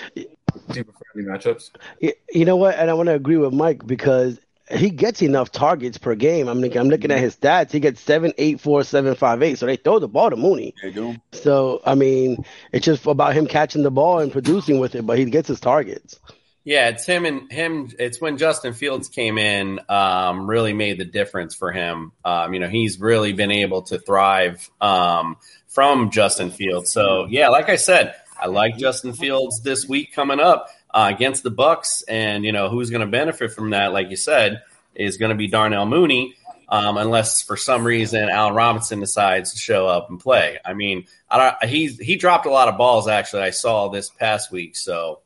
[0.73, 1.71] super friendly matchups.
[2.01, 2.77] Y- You know what?
[2.77, 4.39] And I want to agree with Mike because
[4.71, 6.49] he gets enough targets per game.
[6.49, 7.73] I'm looking, I'm looking at his stats.
[7.73, 9.59] He gets seven, eight, four, seven, five, eight.
[9.59, 10.75] So they throw the ball to Mooney.
[10.83, 11.17] They do.
[11.33, 15.07] So I mean, it's just about him catching the ball and producing with it.
[15.07, 16.19] But he gets his targets.
[16.65, 17.91] Yeah, it's him and him.
[17.99, 22.13] It's when Justin Fields came in, um, really made the difference for him.
[22.25, 26.93] Um, you know, he's really been able to thrive um, from Justin Fields.
[26.93, 31.45] So yeah, like I said, I like Justin Fields this week coming up uh, against
[31.45, 34.63] the Bucs, and you know who's going to benefit from that, like you said,
[34.97, 36.35] is going to be Darnell Mooney.
[36.69, 40.59] Um, unless for some reason Allen Robinson decides to show up and play.
[40.65, 43.43] I mean, I he's he dropped a lot of balls actually.
[43.43, 45.21] I saw this past week, so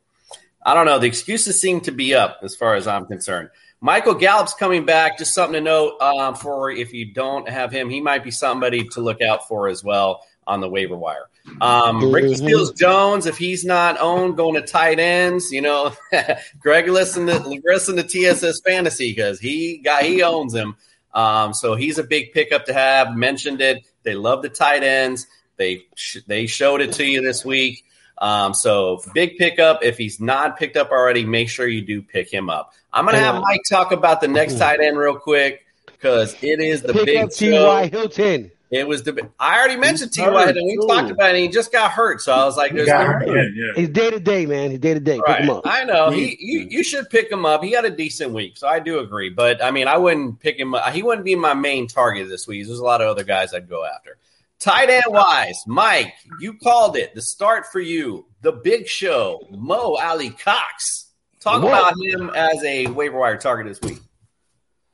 [0.65, 0.99] I don't know.
[0.99, 3.51] The excuses seem to be up as far as I'm concerned.
[3.81, 5.19] Michael Gallup's coming back.
[5.19, 8.89] Just something to note um, for if you don't have him, he might be somebody
[8.89, 11.29] to look out for as well on the waiver wire.
[11.61, 12.47] Um, Ricky Mhm.
[12.47, 15.51] Seals-Jones, if he's not owned, going to tight ends.
[15.53, 15.93] You know,
[16.61, 20.77] Greg listen to listen to TSS Fantasy because he got he owns him.
[21.15, 23.15] Um, so he's a big pickup to have.
[23.17, 23.85] Mentioned it.
[24.03, 25.27] They love the tight ends.
[25.57, 27.85] They sh- they showed it to you this week.
[28.19, 29.83] Um, so big pickup.
[29.83, 32.73] If he's not picked up already, make sure you do pick him up.
[32.93, 36.83] I'm gonna have Mike talk about the next tight end real quick because it is
[36.83, 37.87] the Pick big up T.Y.
[37.89, 38.51] Hilton.
[38.71, 39.29] It was the.
[39.39, 40.45] I already mentioned He's T.Y.
[40.49, 40.87] and we too.
[40.89, 41.35] talked about it.
[41.35, 44.45] And he just got hurt, so I was like, "There's no He's day to day,
[44.45, 44.71] man.
[44.71, 45.21] He's day to day.
[45.25, 45.63] Pick him up.
[45.65, 47.63] I know he you, you should pick him up.
[47.63, 49.31] He had a decent week, so I do agree.
[49.31, 50.75] But I mean, I wouldn't pick him.
[50.75, 50.93] up.
[50.93, 52.67] He wouldn't be my main target this week.
[52.67, 54.19] There's a lot of other guys I'd go after.
[54.59, 57.15] Tight end wise, Mike, you called it.
[57.15, 61.11] The start for you, the big show, Mo Alie-Cox.
[61.41, 61.69] Talk Whoa.
[61.69, 64.01] about him as a waiver wire target this week.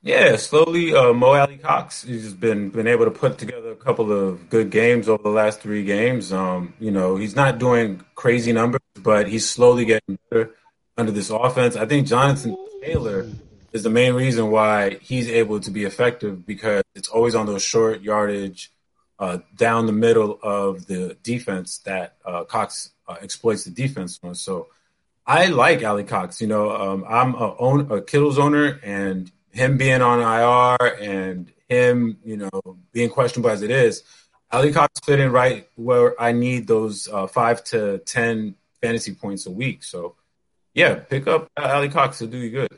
[0.05, 4.49] Yeah, slowly, uh, Mo Alie-Cox he's been been able to put together a couple of
[4.49, 6.33] good games over the last three games.
[6.33, 10.51] Um, you know, he's not doing crazy numbers, but he's slowly getting better
[10.97, 11.77] under this offense.
[11.77, 13.29] I think Jonathan Taylor
[13.71, 17.63] is the main reason why he's able to be effective because it's always on those
[17.63, 18.73] short yardage,
[19.19, 24.35] uh, down the middle of the defense that uh, Cox uh, exploits the defense on.
[24.35, 24.67] So
[25.25, 26.41] I like Alie-Cox.
[26.41, 31.51] You know, um, I'm a, own, a Kittle's owner, and him being on IR and
[31.69, 34.03] him, you know, being questionable as it is,
[34.51, 39.51] Alie-Cox fit in right where I need those uh, five to ten fantasy points a
[39.51, 39.83] week.
[39.83, 40.15] So,
[40.73, 42.69] yeah, pick up Alie-Cox to do you good.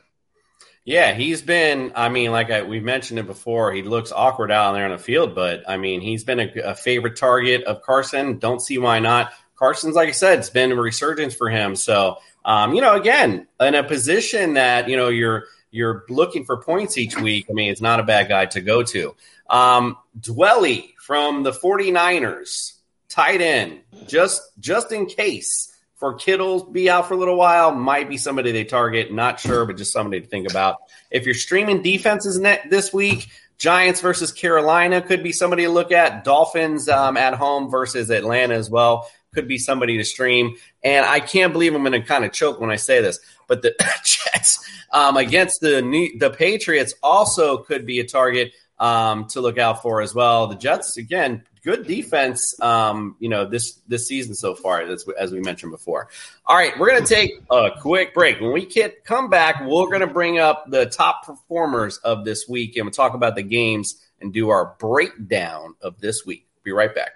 [0.83, 1.93] Yeah, he's been.
[1.95, 4.99] I mean, like I, we mentioned it before, he looks awkward out there on the
[4.99, 8.37] field, but I mean, he's been a, a favorite target of Carson.
[8.37, 9.33] Don't see why not.
[9.55, 11.75] Carson's, like I said, it's been a resurgence for him.
[11.75, 15.45] So, um, you know, again, in a position that you know you're
[15.75, 17.47] you're looking for points each week.
[17.49, 19.15] I mean, it's not a bad guy to go to.
[19.49, 22.73] Um, Dwelley from the 49ers,
[23.09, 28.09] tight end, just just in case for Kittle be out for a little while, might
[28.09, 29.13] be somebody they target.
[29.13, 30.77] Not sure, but just somebody to think about.
[31.11, 35.91] If you're streaming defenses net this week, Giants versus Carolina could be somebody to look
[35.91, 36.23] at.
[36.23, 40.55] Dolphins um, at home versus Atlanta as well could be somebody to stream.
[40.83, 43.61] And I can't believe I'm going to kind of choke when I say this, but
[43.61, 43.75] the
[44.05, 44.59] Jets
[44.91, 45.81] um, against the
[46.19, 50.47] the Patriots also could be a target um, to look out for as well.
[50.47, 52.59] The Jets again, good defense.
[52.61, 56.09] Um, you know this this season so far, as, as we mentioned before.
[56.45, 58.39] All right, we're to take a quick break.
[58.39, 58.65] When we
[59.03, 63.13] come back, we're to bring up the top performers of this week, and we'll talk
[63.13, 66.47] about the games and do our breakdown of this week.
[66.63, 67.11] Be right back.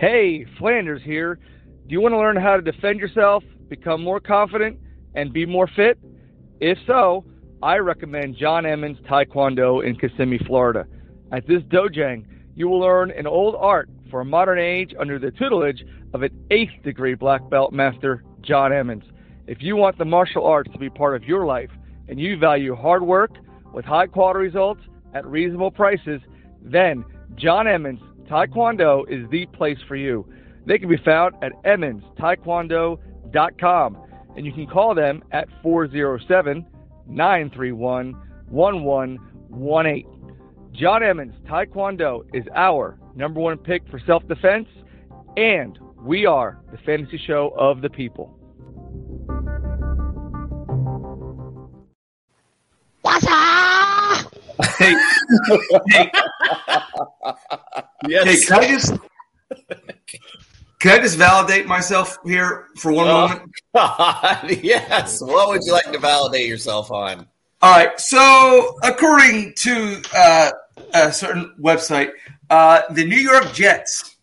[0.00, 1.38] Hey, Flanders here.
[1.86, 4.78] Do you want to learn how to defend yourself, become more confident,
[5.14, 5.98] and be more fit?
[6.58, 7.26] If so,
[7.62, 10.86] I recommend John Emmons Taekwondo in Kissimmee, Florida.
[11.32, 12.24] At this dojang,
[12.54, 15.84] you will learn an old art for a modern age under the tutelage
[16.14, 19.04] of an eighth degree black belt master, John Emmons.
[19.46, 21.70] If you want the martial arts to be part of your life
[22.08, 23.32] and you value hard work
[23.74, 24.80] with high quality results
[25.12, 26.22] at reasonable prices,
[26.62, 28.00] then John Emmons
[28.30, 30.24] Taekwondo is the place for you.
[30.64, 33.98] They can be found at emmonstaekwondo.com
[34.36, 36.64] and you can call them at 407
[37.08, 38.14] 931
[38.48, 40.06] 1118.
[40.72, 44.68] John Emmons Taekwondo is our number one pick for self defense,
[45.36, 48.38] and we are the fantasy show of the people.
[53.02, 54.32] What's up?
[54.78, 54.94] Hey,
[55.88, 56.12] hey,
[58.08, 58.24] Yes.
[58.24, 58.92] hey, can I just
[60.78, 63.28] can I just validate myself here for one Oh.
[63.28, 63.52] moment?
[64.64, 65.20] yes.
[65.20, 67.26] What would you like to validate yourself on?
[67.62, 67.98] All right.
[68.00, 70.50] So, according to uh,
[70.94, 72.12] a certain website,
[72.48, 74.16] uh, the New York Jets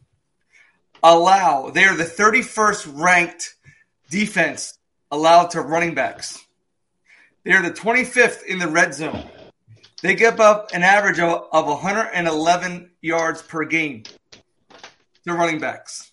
[1.03, 3.55] allow they are the 31st ranked
[4.09, 4.79] defense
[5.11, 6.43] allowed to running backs.
[7.43, 9.23] They are the 25th in the red zone.
[10.03, 14.03] They give up an average of, of 111 yards per game
[15.25, 16.11] to running backs.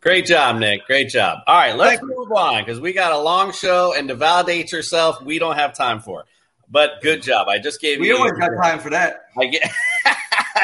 [0.00, 0.84] Great job, Nick.
[0.86, 1.38] Great job.
[1.46, 5.22] All right, let's move on because we got a long show, and to validate yourself,
[5.22, 6.24] we don't have time for.
[6.68, 7.48] But good job.
[7.48, 8.16] I just gave We you.
[8.18, 9.26] always got time for that.
[9.38, 9.70] I get.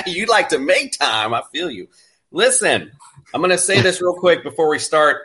[0.06, 1.34] you like to make time.
[1.34, 1.88] I feel you.
[2.30, 2.92] Listen,
[3.34, 5.22] I'm going to say this real quick before we start.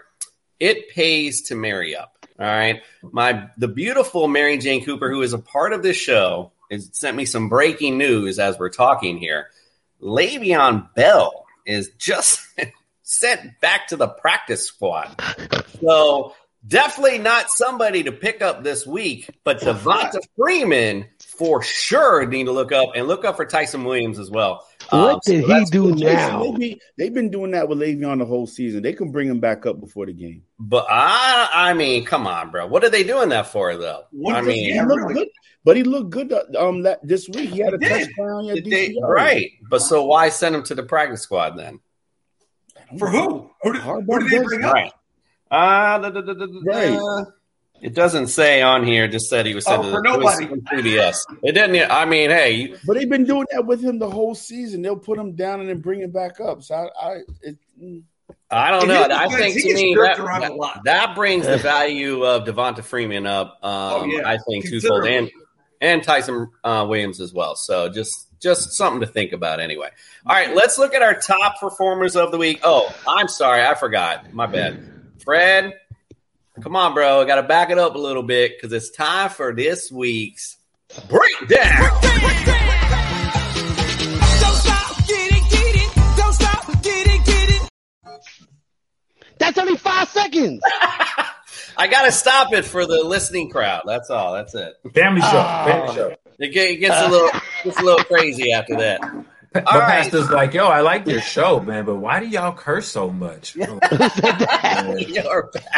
[0.60, 2.12] It pays to marry up.
[2.38, 6.52] All right, my the beautiful Mary Jane Cooper, who is a part of this show,
[6.70, 9.48] has sent me some breaking news as we're talking here.
[10.02, 12.42] Le'Veon Bell is just
[13.04, 15.16] sent back to the practice squad.
[15.80, 16.36] So
[16.68, 21.06] definitely not somebody to pick up this week, but Devonta Freeman
[21.38, 24.66] for sure need to look up and look up for Ty'Son Williams as well.
[24.90, 25.96] What did so he do cool.
[25.96, 26.44] Jason, now?
[26.44, 28.84] they be- they've been doing that with Le'Veon the whole season.
[28.84, 30.44] They can bring him back up before the game.
[30.60, 32.68] But I, I mean, come on, bro.
[32.68, 34.04] What are they doing that for, though?
[34.12, 35.28] What I mean, he looked good,
[35.64, 37.50] but he looked good uh, um that this week.
[37.50, 38.08] He had a He did.
[38.08, 38.46] touchdown.
[38.46, 39.52] Yeah, they- right.
[39.70, 41.80] But so why send him to the practice squad then?
[43.00, 43.50] For who?
[43.64, 44.74] Who did, who did they bring up?
[44.74, 44.92] Right.
[45.56, 47.26] Uh, da, da, da, da, da, Right.
[47.82, 49.08] It doesn't say on here.
[49.08, 50.96] Just said he was sent Oh, to for the it was nobody.
[50.96, 51.18] CBS.
[51.44, 51.92] It didn't.
[51.92, 54.82] I mean, hey, But they've been doing that with him the whole season.
[54.82, 56.64] They'll put him down and then bring him back up.
[56.64, 58.04] So I, I it, mm.
[58.50, 59.08] I don't know.
[59.12, 63.60] I think to me that, that, that brings the value of Devonta Freeman up.
[63.62, 64.28] Um, Oh, yeah.
[64.28, 65.30] I think twofold, and
[65.82, 67.56] and Ty'Son uh, Williams as well.
[67.56, 69.90] So just just something to think about anyway.
[70.26, 72.62] All right, let's look at our top performers of the week.
[72.64, 74.34] Oh, I'm sorry, I forgot.
[74.34, 74.95] My bad.
[75.26, 75.74] Fred,
[76.62, 77.22] come on, bro.
[77.22, 80.58] I got to back it up a little bit because it's time for this week's
[81.10, 81.90] breakdown.
[89.38, 90.62] That's only five seconds.
[91.78, 93.84] I got to stop it for the listening crowd.
[93.86, 94.34] That's all.
[94.34, 94.76] That's it.
[94.94, 95.28] Family show.
[95.34, 95.66] Ah.
[95.66, 96.16] Family show.
[96.38, 97.30] It it gets a little
[97.64, 99.02] gets a little crazy after that.
[99.66, 103.10] My pastor's like, yo, I like your show, man, but why do y'all curse so
[103.10, 103.56] much?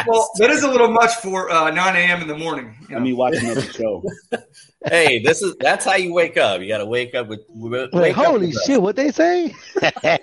[0.06, 2.22] Well, that is a little much for uh, 9 a.m.
[2.22, 2.74] in the morning.
[2.88, 3.04] you I know.
[3.04, 4.02] mean, watching the show.
[4.86, 6.60] Hey, this is that's how you wake up.
[6.60, 7.40] You got to wake up with.
[7.48, 8.66] Wake holy with us.
[8.66, 8.82] shit!
[8.82, 9.54] What they say?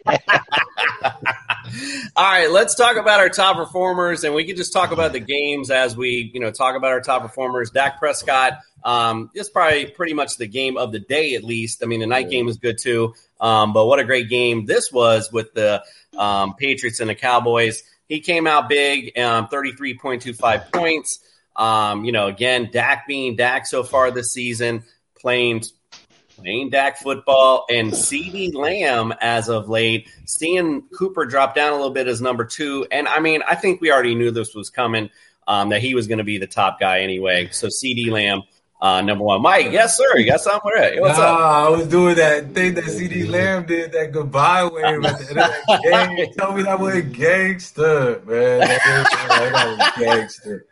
[2.15, 5.19] All right, let's talk about our top performers, and we can just talk about the
[5.19, 7.71] games as we, you know, talk about our top performers.
[7.71, 11.83] Dak Prescott, um, is probably pretty much the game of the day, at least.
[11.83, 14.91] I mean, the night game was good too, um, but what a great game this
[14.91, 15.83] was with the
[16.17, 17.83] um, Patriots and the Cowboys.
[18.07, 21.19] He came out big, um, thirty-three point two five points.
[21.55, 24.83] Um, you know, again, Dak being Dak so far this season,
[25.15, 25.63] playing
[26.35, 31.91] playing Dak football and CeeDee Lamb as of late, seeing Cooper drop down a little
[31.91, 32.85] bit as number two.
[32.91, 35.09] And I mean, I think we already knew this was coming,
[35.47, 37.49] um, that he was going to be the top guy anyway.
[37.51, 38.43] So CeeDee Lamb,
[38.81, 39.41] uh, number one.
[39.41, 40.17] Mike, yes, sir.
[40.17, 40.99] You got something for that?
[40.99, 41.39] What's nah, up?
[41.39, 45.29] I was doing that thing that CeeDee Lamb did, that goodbye wave at the end
[45.29, 45.81] of that
[46.17, 46.33] game.
[46.37, 48.59] Told me that was gangster, man.
[48.59, 50.65] That was, that was gangster.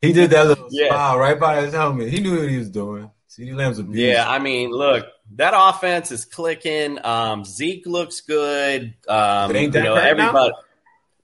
[0.00, 0.88] He did that little Yeah.
[0.88, 2.08] smile right by his helmet.
[2.08, 3.10] He knew what he was doing.
[3.28, 3.98] CeeDee Lamb's a beast.
[3.98, 6.98] Yeah, I mean, look, that offense is clicking.
[7.04, 8.94] Um, Zeke looks good.
[9.08, 10.08] Um, ain't you know, hurt now?
[10.10, 10.52] everybody,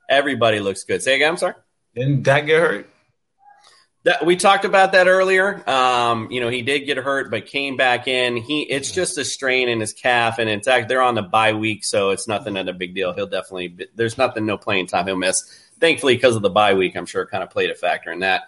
[0.08, 1.02] everybody looks good.
[1.02, 1.30] Say again.
[1.32, 1.54] I'm sorry.
[1.94, 2.90] Didn't Dak get hurt?
[4.04, 5.68] That we talked about that earlier.
[5.68, 8.36] Um, you know, he did get hurt, but came back in.
[8.36, 11.54] He it's just a strain in his calf, and in fact, they're on the bye
[11.54, 13.12] week, so it's nothing of a big deal.
[13.14, 15.42] He'll definitely there's nothing, no playing time he'll miss.
[15.80, 18.20] Thankfully, because of the bye week, I'm sure it kind of played a factor in
[18.20, 18.42] that.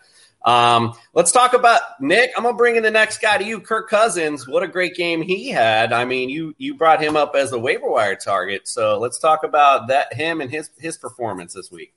[0.44, 2.30] Um, let's talk about Nick.
[2.36, 4.46] I'm gonna bring in the next guy to you, Kirk Cousins.
[4.46, 5.92] What a great game he had.
[5.92, 9.42] I mean, you you brought him up as a waiver wire target, so let's talk
[9.42, 11.92] about that him and his his performance this week.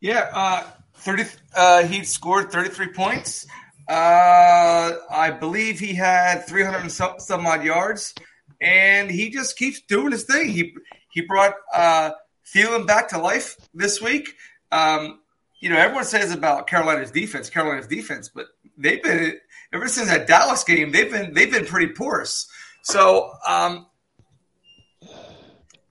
[0.00, 1.24] Yeah, uh, thirty.
[1.54, 3.46] Uh, he scored thirty-three points.
[3.88, 8.14] Uh, I believe he had three hundred some, some odd yards,
[8.60, 10.48] and he just keeps doing his thing.
[10.48, 10.74] He
[11.10, 12.12] he brought uh,
[12.54, 14.34] Thielen back to life this week.
[14.70, 15.20] Um,
[15.62, 19.38] you know, everyone says about Carolina's defense, Carolina's defense, but they've been
[19.72, 20.90] ever since that Dallas game.
[20.90, 22.48] They've been they've been pretty porous.
[22.82, 23.86] So um,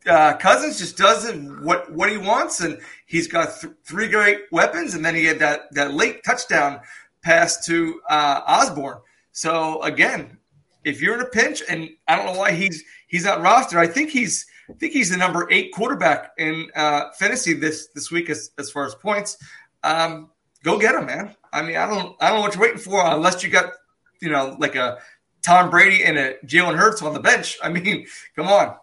[0.05, 4.93] uh, Cousins just doesn't what what he wants, and he's got th- three great weapons,
[4.93, 6.81] and then he had that that late touchdown
[7.23, 8.99] pass to uh, Osborn.
[9.31, 10.37] So again,
[10.83, 13.77] if you're in a pinch, and I don't know why he's he's not rostered.
[13.77, 18.11] I think he's I think he's the number eight quarterback in uh, fantasy this this
[18.11, 19.37] week as as far as points.
[19.83, 20.29] Um,
[20.63, 21.35] go get him, man.
[21.53, 23.73] I mean, I don't I don't know what you're waiting for unless you got
[24.21, 24.99] you know like a
[25.43, 27.57] Tom Brady and a Jalen Hurts on the bench.
[27.63, 28.05] I mean,
[28.35, 28.75] come on.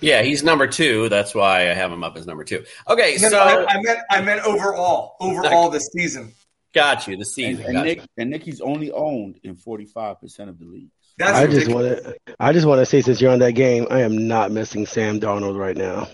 [0.00, 1.08] Yeah, he's number two.
[1.08, 2.64] That's why I have him up as number two.
[2.88, 6.32] Okay, No, so no, I, I meant I meant overall, overall this season.
[6.74, 7.64] got you the season.
[7.64, 8.04] and got Nick you.
[8.18, 10.90] and Nick, he's only owned in forty five percent of the leagues.
[11.18, 12.16] That's I just want to.
[12.40, 15.20] I just want to say, since you're on that game, I am not missing Sam
[15.20, 16.08] Darnold right now.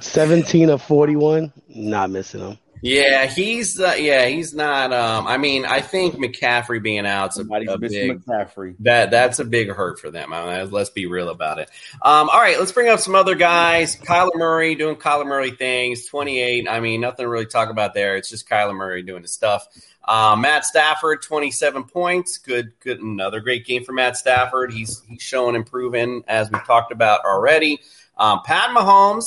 [0.00, 2.58] Seventeen of forty-one, not missing him.
[2.86, 4.92] Yeah, he's uh, yeah, he's not.
[4.92, 8.76] Um, I mean, I think McCaffrey being out's a, a big McCaffrey.
[8.80, 10.34] that that's a big hurt for them.
[10.34, 11.70] I mean, let's be real about it.
[12.02, 13.96] Um, all right, let's bring up some other guys.
[13.96, 16.04] Kyler Murray doing Kyler Murray things.
[16.06, 16.68] Twenty eight.
[16.68, 18.18] I mean, nothing to really talk about there.
[18.18, 19.66] It's just Kyler Murray doing his stuff.
[20.06, 22.36] Uh, Matt Stafford, twenty seven points.
[22.36, 23.00] Good, good.
[23.00, 24.74] Another great game for Matt Stafford.
[24.74, 27.80] He's he's showing improving as we've talked about already.
[28.16, 29.24] Um, Pat Mahomes.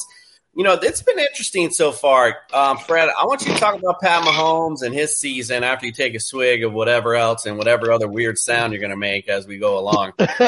[0.56, 2.36] you know, it's been interesting so far.
[2.52, 5.92] Um, Fred, I want you to talk about Pat Mahomes and his season after you
[5.92, 9.30] take a swig of whatever else and whatever other weird sound you're going to make
[9.30, 10.14] as we go along.
[10.18, 10.26] Um,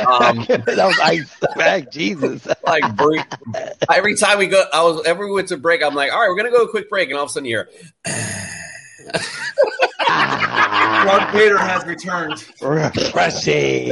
[0.48, 2.48] that was ice back, Jesus.
[2.66, 3.22] like break,
[3.92, 5.84] every time we go, I was every we went to break.
[5.84, 7.48] I'm like, all right, we're gonna go a quick break, and all of a sudden
[7.48, 7.70] you're.
[10.10, 12.44] Mark Vader has returned.
[12.62, 13.92] Refreshing.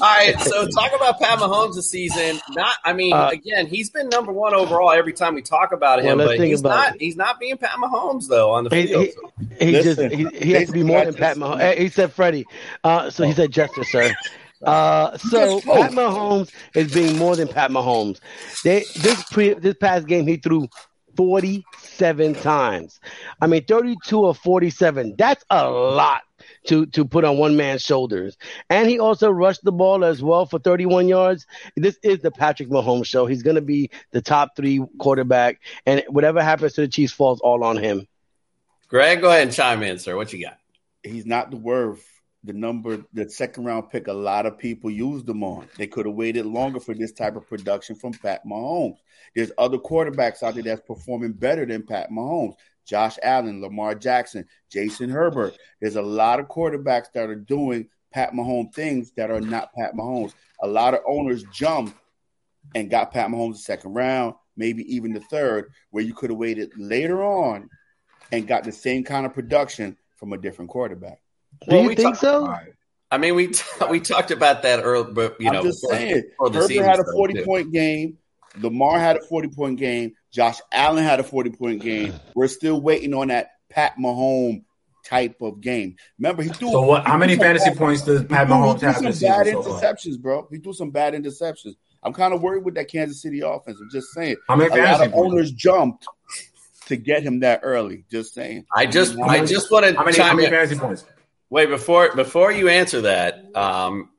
[0.00, 2.40] All right, so talk about Pat Mahomes this season.
[2.50, 6.02] Not, I mean, Uh, again, he's been number one overall every time we talk about
[6.02, 6.94] him, let's but he's not.
[6.94, 7.00] it.
[7.00, 9.06] He's not being Pat Mahomes though on the field.
[9.58, 11.76] he, he Listen, just he, he has to be more than Pat Mahomes.
[11.78, 12.46] He said Freddie.
[12.82, 14.12] Uh, so he said Jester, sir.
[14.62, 18.18] Uh, so Pat Mahomes is being more than Pat Mahomes.
[18.62, 20.68] They, this pre this past game he threw
[21.18, 22.98] 47 times.
[23.42, 25.16] I mean 32 or 47.
[25.18, 26.22] That's a lot
[26.66, 28.36] to to put on one man's shoulders.
[28.70, 31.46] And he also rushed the ball as well for 31 yards.
[31.76, 33.26] This is the Patrick Mahomes show.
[33.26, 37.40] He's going to be the top 3 quarterback and whatever happens to the Chiefs falls
[37.40, 38.06] all on him.
[38.88, 40.16] Greg, go ahead and chime in, sir.
[40.16, 40.58] What you got?
[41.02, 42.04] He's not the worth
[42.44, 44.06] the number, the second round pick.
[44.06, 45.66] A lot of people used him on.
[45.78, 48.98] They could have waited longer for this type of production from Pat Mahomes.
[49.34, 52.54] There's other quarterbacks out there that's performing better than Pat Mahomes.
[52.84, 55.56] Josh Allen, Lamar Jackson, Justin Herbert.
[55.80, 59.94] There's a lot of quarterbacks that are doing Pat Mahomes things that are not Pat
[59.94, 60.34] Mahomes.
[60.62, 61.96] A lot of owners jumped
[62.74, 66.38] and got Pat Mahomes the second round, maybe even the third, where you could have
[66.38, 67.68] waited later on
[68.32, 71.20] and got the same kind of production from a different quarterback.
[71.68, 72.54] Do you we think talk- so?
[73.10, 73.52] I mean, we
[73.90, 76.24] we talked about that earlier, but you I'm know, just saying.
[76.38, 77.44] Herbert had a 40 too.
[77.44, 78.18] point game.
[78.60, 80.12] Lamar had a 40 point game.
[80.30, 82.14] Josh Allen had a 40 point game.
[82.34, 84.64] We're still waiting on that Pat Mahomes
[85.04, 85.96] type of game.
[86.18, 86.70] Remember, he threw.
[86.70, 87.06] So what?
[87.06, 89.20] How many fantasy bad- points does he Pat threw- he Mahomes threw have some this
[89.22, 90.48] bad season so interceptions, bro.
[90.50, 91.74] He threw some bad interceptions.
[92.02, 93.78] I'm kind of worried with that Kansas City offense.
[93.80, 94.36] I'm just saying.
[94.48, 95.32] How many a lot fantasy of points?
[95.32, 96.06] owners jumped
[96.86, 98.04] to get him that early.
[98.10, 98.66] Just saying.
[98.76, 100.52] I just, How I just want to How many, how chime many in.
[100.52, 101.04] fantasy points?
[101.50, 103.44] Wait before before you answer that.
[103.56, 104.10] Um,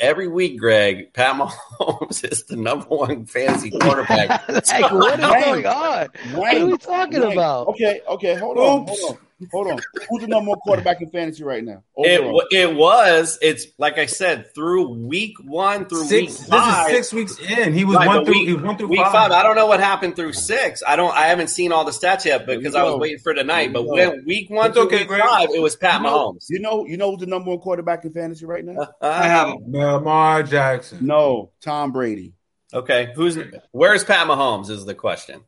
[0.00, 4.48] every week, Greg, Pat Mahomes is the number one fantasy quarterback.
[4.48, 6.08] like, what is going on?
[6.34, 7.32] What are we talking Wayne.
[7.32, 7.68] about?
[7.68, 9.18] Okay, okay, hold on, hold on,
[9.52, 9.78] hold on.
[10.08, 11.82] Who's the number one quarterback in fantasy right now?
[11.96, 12.34] It, Overall.
[12.34, 13.38] wa- it was.
[13.40, 16.40] It's like I said through week one through Six.
[16.40, 17.72] week This is six weeks in.
[17.72, 18.34] He was Right, one through.
[18.34, 19.12] week, he was one through week five.
[19.12, 19.30] five.
[19.32, 20.82] I don't know what happened through six.
[20.86, 21.14] I don't.
[21.14, 23.72] I haven't seen all the stats yet because I was waiting for tonight.
[23.72, 25.22] But when week one It's through okay, week Greg.
[25.22, 26.46] five, it was Pat you know, Mahomes.
[26.48, 28.88] You know, you know who's the number one quarterback in fantasy right now?
[29.00, 29.58] I have him.
[29.72, 31.06] Lamar Jackson.
[31.06, 32.32] No, Tom Brady.
[32.74, 33.38] Okay, who's
[33.72, 34.68] where's Pat Mahomes?
[34.68, 35.40] Is the question.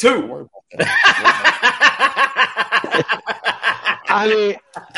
[0.00, 0.26] Don't Two.
[0.26, 0.86] worry about that.
[4.08, 4.56] I mean,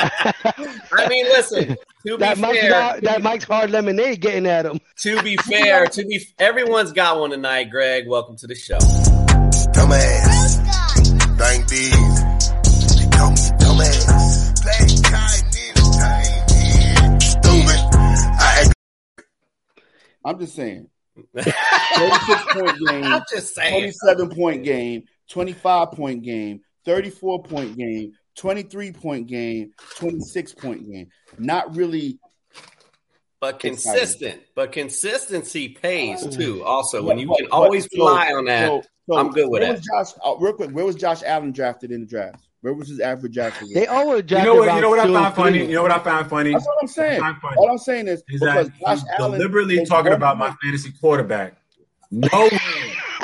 [0.92, 1.76] I mean, listen.
[2.06, 4.80] To be Mike's, fair, hard, that Mike's hard lemonade getting at him.
[5.00, 7.64] to be fair, to be everyone's got one tonight.
[7.70, 8.78] Greg, welcome to the show.
[8.78, 10.56] Dumbass.
[11.38, 11.92] Thing big.
[12.98, 14.62] They call me dumbass.
[14.62, 15.44] Play kind
[16.08, 17.20] anything.
[17.20, 17.80] Stupid.
[17.94, 18.74] I act
[20.24, 20.88] I'm just saying.
[21.36, 23.92] 36 point game, I'm just saying.
[23.92, 31.08] 27 point game, 25 point game, 34 point game, 23 point game, 26 point game.
[31.38, 32.18] Not really.
[33.40, 36.62] But consistent, but consistency pays too.
[36.62, 39.68] Also, when you can always so- rely on that, so- so I'm good with.
[39.68, 42.46] Was Josh, uh, real quick, where was Josh Allen drafted in the draft?
[42.62, 43.60] Where was his average draft?
[43.74, 44.74] They always You know what?
[44.74, 45.58] You know what I found and funny?
[45.58, 45.68] three.
[45.68, 46.52] You know what I found funny?
[46.52, 47.20] That's what I'm saying.
[47.20, 47.56] I find.
[47.56, 50.92] All I'm saying is, Is because that Josh he's Allen deliberately talking about my fantasy
[51.00, 51.56] quarterback,
[52.12, 52.50] knowing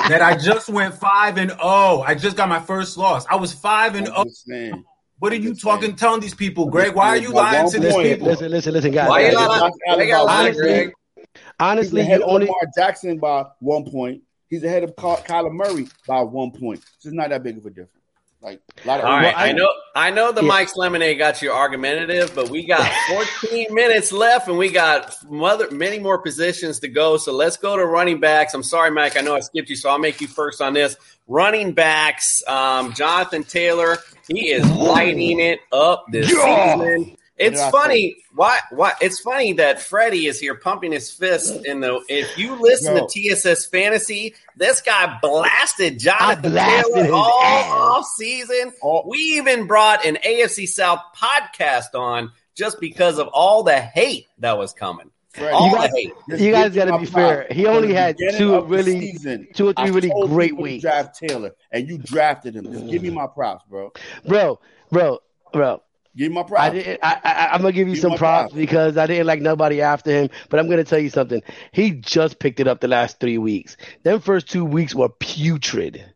[0.09, 2.03] that I just went five and zero.
[2.05, 3.25] I just got my first loss.
[3.27, 4.75] I was five and I'm zero.
[4.75, 4.85] just.
[5.19, 5.83] What are you just talking?
[5.87, 5.95] saying.
[5.95, 6.93] Telling these people, Greg?
[6.93, 8.07] Why are you lying to these point.
[8.09, 8.27] people?
[8.27, 9.07] Listen, listen, listen, guys.
[9.07, 9.47] Why you guys.
[9.47, 9.59] not?
[9.59, 10.85] Josh Why Allen you got lying, Greg?
[10.87, 10.95] point.
[11.25, 14.21] He's Honestly, ahead you of only Lamar Jackson by one point.
[14.49, 16.81] He's ahead of Ky- Kyler Murray by one point.
[16.99, 17.98] So it's not that big of a difference.
[18.41, 20.47] Like a lot of All right, Well, I- I know, I know the Yeah.
[20.47, 25.69] Mike's Lemonade got you argumentative, but we got 14 minutes left, and we got mother,
[25.71, 27.17] many more positions to go.
[27.17, 28.53] So let's go to running backs.
[28.53, 30.95] I'm sorry, Mike, I know I skipped you, so I'll make you first on this.
[31.27, 33.97] Running backs, um, Jonathan Taylor,
[34.29, 36.75] he is lighting it up this Yeah.
[36.77, 37.17] season.
[37.39, 38.17] It's funny.
[38.35, 38.59] Why?
[38.71, 38.91] Why?
[39.01, 42.01] It's funny that Freddie is here pumping his fist in the.
[42.09, 43.07] If you listen Yo.
[43.07, 47.71] to TSS Fantasy, this guy blasted Jonathan blasted Taylor all ass.
[47.71, 48.73] off season.
[48.81, 54.27] All- We even brought an AFC South podcast on just because of all the hate
[54.39, 55.09] that was coming.
[55.31, 56.41] Freddie, All You the guys- hate.
[56.41, 57.47] You guys got to be fair.
[57.51, 60.81] He only had two really, season, two or three I really great weeks.
[60.81, 62.71] Draft Taylor, and you drafted him.
[62.71, 63.93] Just give me my props, bro.
[64.25, 64.59] bro,
[64.91, 65.19] bro,
[65.53, 65.81] bro.
[66.15, 66.61] Give my props.
[66.61, 66.99] I didn't.
[67.03, 68.53] I, I, I'm gonna give you Give some props props.
[68.53, 70.29] because I didn't like nobody after him.
[70.49, 71.41] But I'm gonna tell you something.
[71.71, 73.77] He just picked it up the last three weeks.
[74.03, 76.13] Them first two weeks were putrid.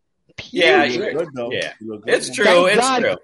[0.51, 1.73] Yeah, He good, yeah.
[1.79, 2.13] He look good.
[2.13, 2.43] It's true.
[2.43, 2.99] Thank it's God.
[3.01, 3.15] true.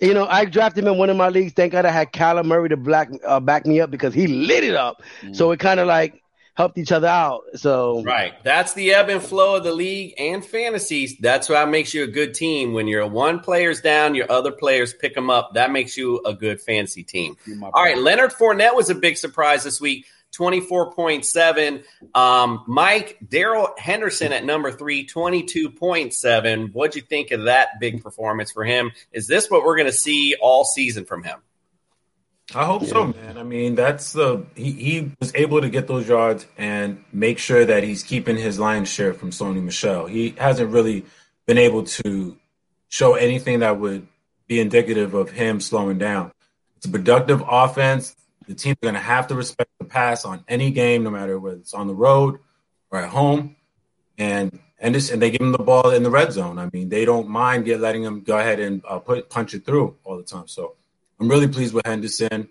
[0.00, 1.52] You know, I drafted him in one of my leagues.
[1.54, 4.64] Thank God I had Kyler Murray to black uh, back me up because he lit
[4.64, 5.02] it up.
[5.22, 5.34] Mm.
[5.34, 6.22] So it kind of like
[6.58, 7.44] helped each other out.
[7.54, 8.34] So Right.
[8.42, 11.16] That's the ebb and flow of the league and fantasies.
[11.20, 12.72] That's what makes you a good team.
[12.72, 15.54] When your one player's down, your other players pick them up.
[15.54, 17.36] That makes you a good fantasy team.
[17.62, 17.96] All right.
[17.96, 20.06] Leonard Fournette was a big surprise this week.
[20.36, 21.84] 24.7.
[22.14, 26.72] Um, Mike, Darrell Henderson at number three, 22.7.
[26.72, 28.90] What'd you think of that big performance for him?
[29.12, 31.38] Is this what we're going to see all season from him?
[32.54, 33.36] I hope so, man.
[33.36, 37.64] I mean, that's the he, he was able to get those yards and make sure
[37.66, 40.06] that he's keeping his lion's share from Sony Michel.
[40.06, 41.04] He hasn't really
[41.46, 42.38] been able to
[42.88, 44.06] show anything that would
[44.46, 46.32] be indicative of him slowing down.
[46.78, 48.16] It's a productive offense.
[48.46, 51.58] The team's going to have to respect the pass on any game, no matter whether
[51.58, 52.38] it's on the road
[52.90, 53.56] or at home.
[54.16, 56.58] And and this and they give him the ball in the red zone.
[56.58, 59.66] I mean, they don't mind get letting him go ahead and uh, put punch it
[59.66, 60.48] through all the time.
[60.48, 60.76] So
[61.20, 62.48] I'm really pleased with Henderson.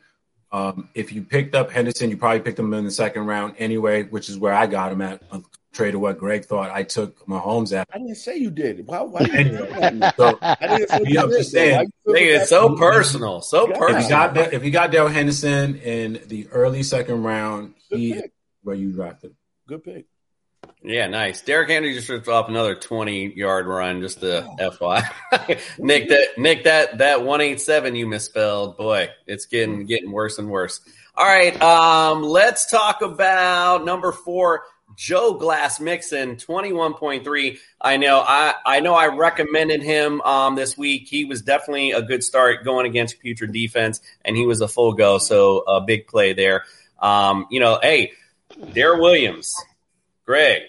[0.51, 4.03] Um, if you picked up Henderson, you probably picked him in the second round anyway,
[4.03, 5.22] which is where I got him at.
[5.30, 7.88] Contrary to what Greg thought, I took Mahomes at.
[7.93, 8.88] I didn't say you did.
[8.88, 9.01] Why?
[9.01, 9.68] Why did you do?
[10.18, 11.38] So, I didn't say you I'm did.
[11.38, 11.53] just.
[11.53, 11.80] Why saying.
[11.82, 12.41] you feel Nigga, that?
[12.41, 13.41] it's so personal.
[13.41, 13.78] So God.
[13.78, 13.97] personal.
[13.99, 18.24] If you got if you got Dale Henderson in the early second round, he is
[18.63, 19.36] where you drafted.
[19.68, 20.05] Good pick.
[20.88, 21.41] Yeah, nice.
[21.41, 23.99] Derrick Henry just ripped off another twenty yard run.
[23.99, 24.47] Just the
[24.79, 25.03] FY,
[25.79, 26.07] Nick.
[26.07, 28.77] That Nick that that one eight seven you misspelled.
[28.77, 30.79] Boy, it's getting getting worse and worse.
[31.15, 34.63] All right, um, let's talk about number four,
[34.95, 37.59] Joe Glass Mixon, twenty one point three.
[37.81, 41.09] I know I I know I recommended him um, this week.
[41.09, 44.93] He was definitely a good start going against future defense, and he was a full
[44.93, 45.17] go.
[45.17, 46.63] So a big play there.
[46.99, 48.13] Um, you know, hey,
[48.71, 49.53] Darrel Williams.
[50.28, 50.63] Greg,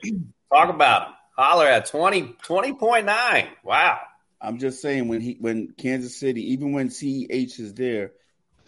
[0.53, 1.15] talk about him.
[1.37, 3.49] Holler at 20, 20.9.
[3.65, 3.99] Wow.
[4.41, 8.13] I'm just saying when he when Kansas City, even when CEH is there,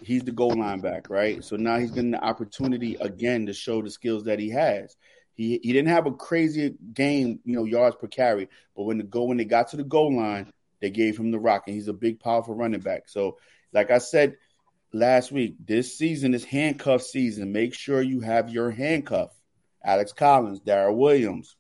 [0.03, 1.45] he's the goal line back, right?
[1.45, 4.97] So now he's getting the opportunity again to show the skills that he has.
[5.35, 9.05] He he didn't have a crazy game, you know, yards per carry, but when the
[9.05, 11.89] go when they got to the goal line, they gave him the rock, and he's
[11.89, 13.09] a big, powerful running back.
[13.09, 13.39] So,
[13.73, 14.39] like I said
[14.93, 17.53] last week, this season is handcuff season.
[17.53, 19.31] Make sure you have your handcuff.
[19.85, 21.57] Alex Collins, Darrel Williams,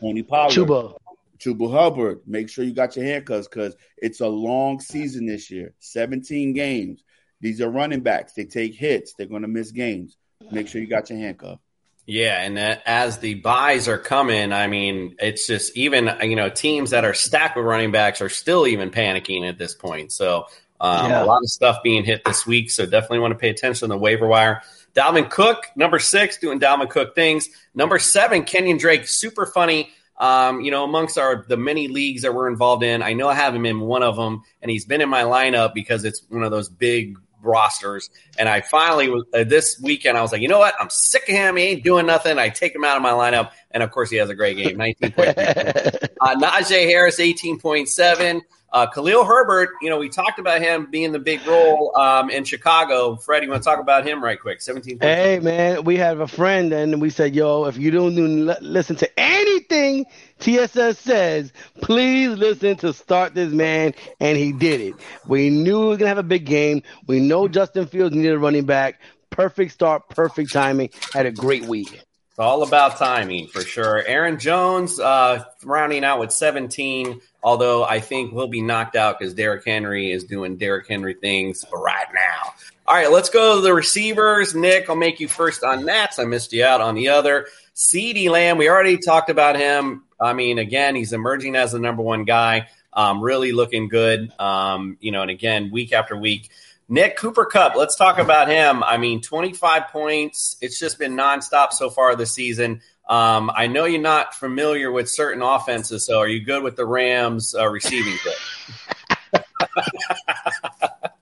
[0.00, 0.96] Tony Pollard, Chuba.
[1.38, 2.20] Chuba Hubbard.
[2.26, 5.74] Make sure you got your handcuffs because it's a long season this year.
[5.80, 7.02] 17 games.
[7.40, 8.34] These are running backs.
[8.34, 9.14] They take hits.
[9.14, 10.16] They're going to miss games.
[10.50, 11.58] Make sure you got your handcuff.
[12.06, 16.90] Yeah, and as the buys are coming, I mean, it's just even you know teams
[16.90, 20.10] that are stacked with running backs are still even panicking at this point.
[20.10, 20.46] So
[20.80, 21.22] um, Yeah.
[21.22, 22.70] a lot of stuff being hit this week.
[22.72, 24.62] So definitely want to pay attention to the waiver wire.
[24.94, 27.48] Dalvin Cook, number six, doing Dalvin Cook things.
[27.74, 29.90] Number seven, Kenyan Drake, super funny.
[30.18, 33.34] Um, you know, amongst our the many leagues that we're involved in, I know I
[33.34, 36.44] have him in one of them, and he's been in my lineup because it's one
[36.44, 38.08] of those big rosters.
[38.38, 40.74] And I finally, uh, this weekend, I was like, you know what?
[40.78, 41.56] I'm sick of him.
[41.56, 42.38] He ain't doing nothing.
[42.38, 44.76] I take him out of my lineup, and of course, he has a great game,
[44.78, 46.08] 19.3.
[46.20, 48.42] uh, Najee Harris, 18.7.
[48.72, 52.44] Uh, Khalil Herbert, you know, we talked about him being the big role um, in
[52.44, 53.16] Chicago.
[53.16, 54.62] Fred, you want to talk about him right quick?
[54.62, 54.98] 17.
[55.00, 58.56] Hey man, we have a friend and we said, "Yo, if you don't do- li-
[58.62, 60.06] listen to anything
[60.40, 61.52] TSS says,
[61.82, 64.94] please listen to start this man." And he did it.
[65.26, 66.82] We knew we were gonna have a big game.
[67.06, 69.00] We know Justin Fields needed a running back.
[69.28, 70.90] Perfect start, perfect timing.
[71.12, 72.00] Had a great week.
[72.32, 74.02] It's all about timing for sure.
[74.06, 79.34] Aaron Jones uh, rounding out with 17, although I think will be knocked out because
[79.34, 82.54] Derrick Henry is doing Derrick Henry things right now.
[82.86, 84.54] All right, let's go to the receivers.
[84.54, 86.14] Nick, I'll make you first on that.
[86.18, 87.48] I missed you out on the other.
[87.74, 90.04] CeeDee Lamb, we already talked about him.
[90.18, 92.68] I mean, again, he's emerging as the number one guy.
[92.94, 94.32] Um, really looking good.
[94.40, 96.48] Um, you know, and again, week after week.
[96.88, 98.82] Nick Cooper Kupp, let's talk about him.
[98.82, 100.56] I mean, 25 points.
[100.60, 102.82] It's just been nonstop so far this season.
[103.08, 106.86] Um, I know you're not familiar with certain offenses, so are you good with the
[106.86, 109.44] Rams uh, receiving kit?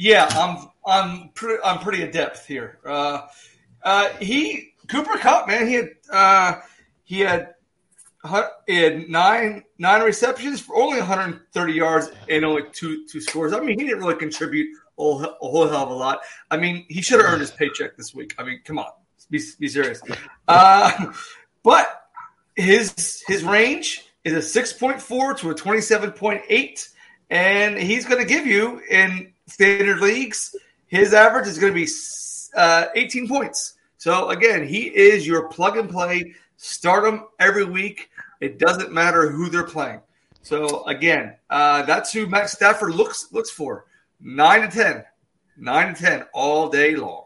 [0.00, 2.78] Yeah, I'm I'm pretty I'm pretty adept here.
[2.86, 3.22] Uh,
[3.82, 6.60] uh, he Cooper Kupp, man, he had uh,
[7.02, 7.54] he had
[8.24, 13.52] had nine nine receptions for only 130 yards and only two two scores.
[13.52, 16.20] I mean, he didn't really contribute a whole, a whole hell of a lot.
[16.50, 18.34] I mean, he should have earned his paycheck this week.
[18.38, 18.90] I mean, come on,
[19.30, 20.02] be be serious.
[20.48, 21.12] Uh,
[21.62, 22.04] but
[22.56, 26.88] his his range is a 6.4 to a 27.8
[27.30, 30.54] and he's going to give you in standard leagues,
[30.86, 31.90] his average is going to be
[32.56, 33.74] uh, 18 points.
[33.98, 36.34] So again, he is your plug and play.
[36.58, 38.10] Start them every week.
[38.40, 40.00] It doesn't matter who they're playing.
[40.42, 43.86] So again, uh, that's who Matt Stafford looks looks for.
[44.20, 45.04] Nine to ten,
[45.56, 47.24] nine to ten all day long.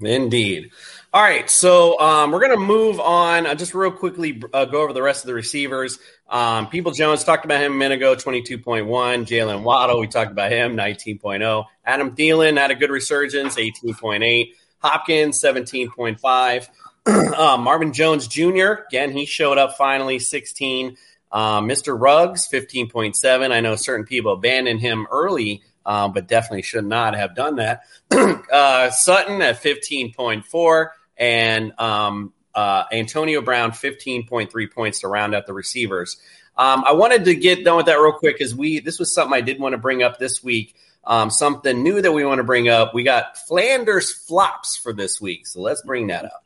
[0.00, 0.70] Indeed.
[1.12, 3.46] All right, so um, we're going to move on.
[3.46, 5.98] I'll just real quickly uh, go over the rest of the receivers.
[6.28, 8.84] Um, People Jones talked about him a minute ago, 22.1.
[8.86, 11.64] Jalen Waddle, we talked about him, 19.0.
[11.84, 14.52] Adam Thielen had a good resurgence, 18.8.
[14.78, 16.68] Hopkins, 17.5.
[17.36, 20.96] uh, Marvin Jones Jr., again, he showed up finally, 16.
[21.30, 21.98] Uh, Mr.
[21.98, 23.52] Ruggs, 15.7.
[23.52, 27.84] I know certain people abandoned him early um, but definitely should not have done that.
[28.52, 35.54] uh, Sutton at 15.4 and um, uh, Antonio Brown 15.3 points to round out the
[35.54, 36.18] receivers.
[36.58, 39.32] Um, I wanted to get done with that real quick because we this was something
[39.32, 40.76] I did want to bring up this week.
[41.04, 42.92] Um, something new that we want to bring up.
[42.92, 46.44] We got Flanders flops for this week, so let's bring that up.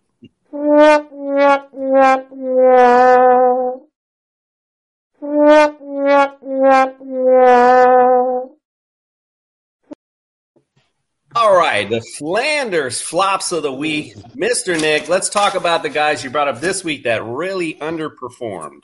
[11.35, 14.15] All right, the Flanders flops of the week.
[14.37, 14.79] Mr.
[14.79, 18.83] Nick, let's talk about the guys you brought up this week that really underperformed.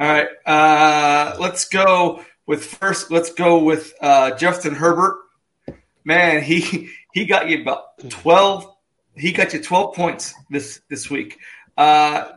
[0.00, 3.12] All right, uh, let's go with first.
[3.12, 5.16] Let's go with uh, Justin Herbert.
[6.04, 8.69] Man, he he got you about twelve.
[9.14, 11.38] He got you twelve points this this week.
[11.76, 12.28] Uh,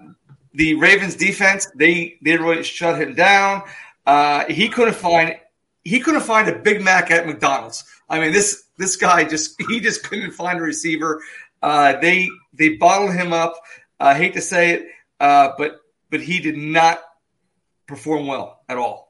[0.53, 3.63] the Ravens defense they they really shut him down.
[4.05, 5.35] Uh, he couldn't find
[5.83, 7.83] he couldn't find a Big Mac at McDonald's.
[8.09, 11.21] I mean this this guy just he just couldn't find a receiver.
[11.61, 13.55] Uh, they they bottled him up.
[13.99, 14.87] I hate to say it,
[15.19, 17.01] uh, but but he did not
[17.87, 19.02] perform well at all.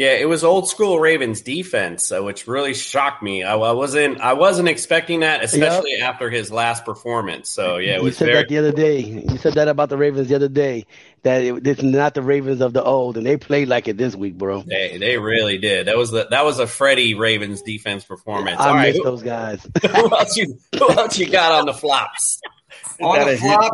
[0.00, 3.42] Yeah, it was old school Ravens defense, uh, which really shocked me.
[3.42, 6.08] I, I, wasn't I wasn't expecting that, especially yep.
[6.08, 7.50] after his last performance.
[7.50, 8.14] So yeah, it was.
[8.14, 8.38] You said very...
[8.38, 9.00] that the other day.
[9.00, 10.86] You said that about the Ravens the other day.
[11.22, 14.16] That it, it's not the Ravens of the old, and they played like it this
[14.16, 14.62] week, bro.
[14.62, 15.86] They they really did.
[15.86, 18.58] That was the that was a Freddie Ravens defense performance.
[18.58, 19.68] I All miss right, those guys.
[19.82, 22.40] who, else you who else you got on the flops?
[23.02, 23.70] on the flop,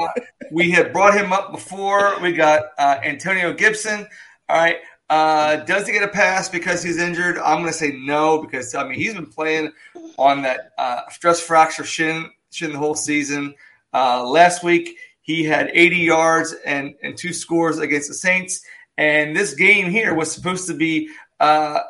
[0.00, 2.18] uh, we had brought him up before.
[2.22, 4.06] We got uh, Antonio Gibson.
[4.48, 4.78] All right.
[5.10, 7.38] Uh, does he get a pass because he's injured?
[7.38, 9.72] I'm going to say no because I mean he's been playing
[10.18, 13.54] on that uh, stress fracture shin shin the whole season.
[13.92, 18.62] Uh, last week he had 80 yards and and two scores against the Saints,
[18.98, 21.08] and this game here was supposed to be
[21.40, 21.80] uh,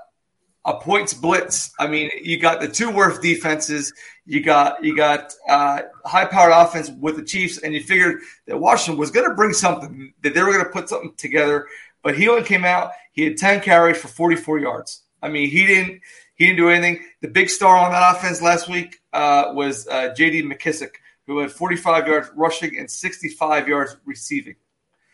[0.65, 1.73] a points blitz.
[1.79, 3.93] I mean, you got the two worst defenses.
[4.27, 8.59] You got you got uh, high powered offense with the Chiefs, and you figured that
[8.59, 11.67] Washington was going to bring something that they were going to put something together.
[12.03, 12.93] But he only came out.
[13.13, 15.03] He had 10 carries for 44 yards.
[15.23, 16.01] I mean, he didn't
[16.37, 17.05] he didn't do anything.
[17.21, 20.45] The big star on that offense last week uh, was uh, J.D.
[20.45, 20.91] McKissic,
[21.27, 24.55] who had 45 yards rushing and 65 yards receiving.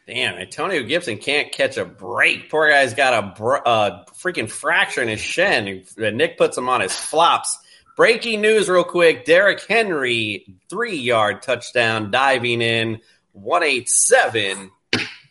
[0.07, 2.51] Damn, Antonio Gibson can't catch a break.
[2.51, 5.83] Poor guy's got a br- uh, freaking fracture in his shin.
[5.97, 7.59] Nick puts him on his flops.
[7.97, 13.01] Breaking news, real quick: Derrick Henry, three-yard touchdown, diving in,
[13.33, 14.73] one eight seven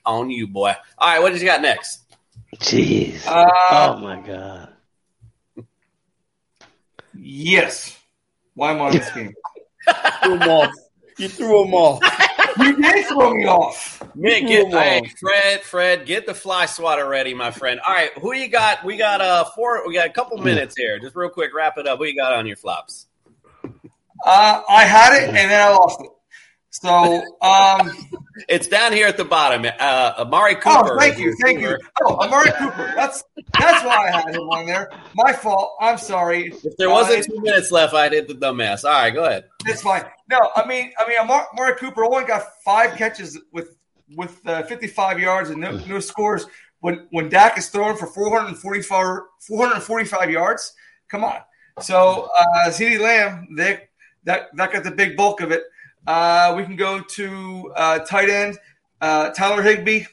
[0.05, 0.73] on you, boy.
[0.97, 2.01] All right, what did you got next?
[2.57, 3.25] Jeez.
[3.27, 4.69] Uh, oh my god.
[7.15, 7.97] Yes.
[8.53, 9.33] Why am I on this game?
[10.23, 10.71] threw him off.
[11.17, 12.01] You threw him off.
[12.59, 14.01] you did throw me off.
[14.15, 17.79] Nick, get, hey, Fred, Fred, get the fly swatter ready, my friend.
[17.87, 18.83] All right, who you got?
[18.83, 19.87] We got uh four.
[19.87, 20.99] We got a couple minutes here.
[20.99, 21.99] Just real quick, wrap it up.
[21.99, 23.07] Who you got on your flops?
[24.25, 26.09] Uh, I had it and then I lost it.
[26.73, 27.91] So um,
[28.49, 29.63] it's down here at the bottom.
[29.79, 30.93] Uh, Amari Cooper.
[30.95, 31.77] Oh, thank you, thank you.
[32.01, 32.93] Oh, Amari Cooper.
[32.95, 33.23] That's
[33.59, 34.89] that's why I had him on there.
[35.13, 35.75] My fault.
[35.79, 36.47] I'm sorry.
[36.47, 38.83] If there wasn't uh, two minutes left, I'd hit the dumbass.
[38.85, 39.45] All right, go ahead.
[39.63, 40.03] That's fine.
[40.31, 43.75] No, I mean, I mean, Amari, Amari Cooper only got five catches with
[44.15, 46.47] with uh, 55 yards and no, no scores.
[46.79, 50.73] When when Dak is throwing for 445 445 yards,
[51.07, 51.37] come on.
[51.81, 53.83] So uh, CeeDee Lamb, they
[54.23, 55.63] that that got the big bulk of it.
[56.05, 58.57] Uh, we can go to uh, tight end
[59.03, 60.05] uh, Tyler Higbee.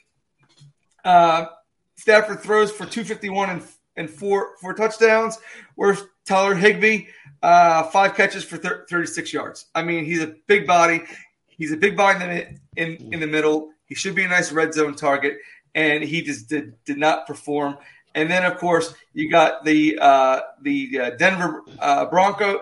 [1.05, 1.47] Uh,
[1.95, 3.63] Stafford throws for 251 and,
[3.97, 5.39] and four four touchdowns.
[5.77, 7.07] Where's Tyler Higbee?
[7.41, 9.67] Uh, five catches for thir- 36 yards.
[9.75, 11.03] I mean, he's a big body.
[11.47, 13.71] He's a big body in the, in, in the middle.
[13.87, 15.39] He should be a nice red zone target,
[15.75, 17.79] and he just did did not perform.
[18.15, 22.61] And then, of course, you got the uh, the uh, Denver uh, Bronco.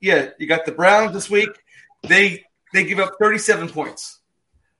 [0.00, 1.50] yeah, you got the Browns this week.
[2.02, 2.44] They
[2.74, 4.18] they give up 37 points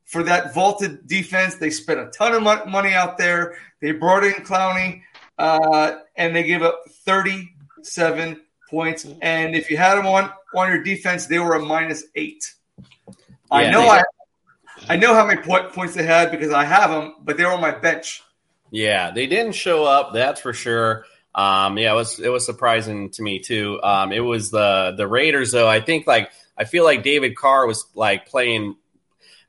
[0.04, 1.54] for that vaulted defense.
[1.54, 3.56] They spent a ton of money out there.
[3.80, 5.02] They brought in Clowney,
[5.38, 9.06] uh, and they give up 37 points.
[9.22, 12.52] And if you had them on on your defense, they were a minus eight.
[13.50, 14.02] I know I
[14.88, 17.52] I know how many point, points they had because I have them, but they were
[17.52, 18.22] on my bench.
[18.72, 20.12] Yeah, they didn't show up.
[20.12, 21.06] That's for sure.
[21.32, 23.80] Um, yeah, it was it was surprising to me too.
[23.84, 25.68] Um, it was the the Raiders though.
[25.68, 28.76] I think like I feel like David Carr was like playing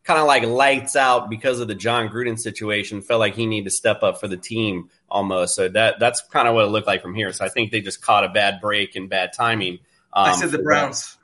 [0.03, 3.01] kind of like lights out because of the Jon Gruden situation.
[3.01, 5.55] Felt like he needed to step up for the team almost.
[5.55, 7.31] So that that's kind of what it looked like from here.
[7.33, 9.79] So I think they just caught a bad break and bad timing.
[10.13, 11.17] I um, said the Browns.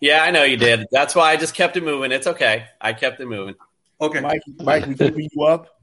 [0.00, 0.86] Yeah, I know you did.
[0.90, 2.12] That's why I just kept it moving.
[2.12, 2.66] It's okay.
[2.80, 3.54] I kept it moving.
[4.00, 5.73] Okay, Mike, Mike, we keeping you up?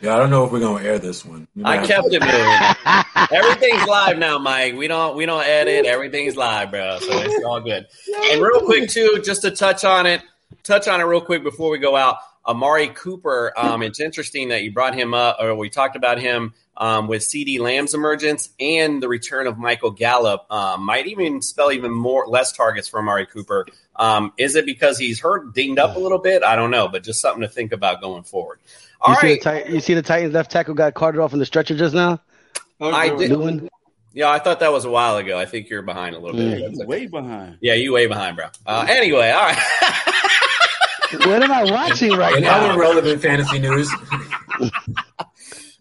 [0.00, 1.46] Yeah, I don't know if we're gonna air this one.
[1.64, 3.38] I kept to- it moving.
[3.38, 4.74] Everything's live now, Mike.
[4.74, 5.86] We don't we don't edit.
[5.86, 6.98] Everything's live, bro.
[7.00, 7.86] So it's all good.
[8.30, 10.22] And real quick too, just to touch on it,
[10.64, 12.16] touch on it real quick before we go out.
[12.46, 13.52] Amari Cooper.
[13.56, 17.22] Um, it's interesting that you brought him up, or we talked about him um, with
[17.22, 20.46] CeeDee Lamb's emergence and the return of Michael Gallup.
[20.50, 23.66] Um, might even spell even more less targets for Amari Cooper.
[23.96, 26.42] Um, is it because he's hurt, dinged up a little bit?
[26.42, 28.58] I don't know, but just something to think about going forward.
[29.00, 31.38] All you, see the Tit- you see the Titans left tackle got carted off in
[31.38, 32.20] the stretcher just now?
[32.80, 33.30] I did.
[33.30, 33.68] Lewan?
[34.14, 35.38] Yeah, I thought that was a while ago.
[35.38, 36.60] I think you're behind a little bit.
[36.60, 36.86] That's okay.
[36.86, 37.58] Way behind.
[37.60, 38.46] Yeah, you way behind, bro.
[38.66, 39.58] Uh, anyway, all right.
[41.26, 42.58] What am I watching right In now?
[42.70, 43.90] other relevant fantasy news,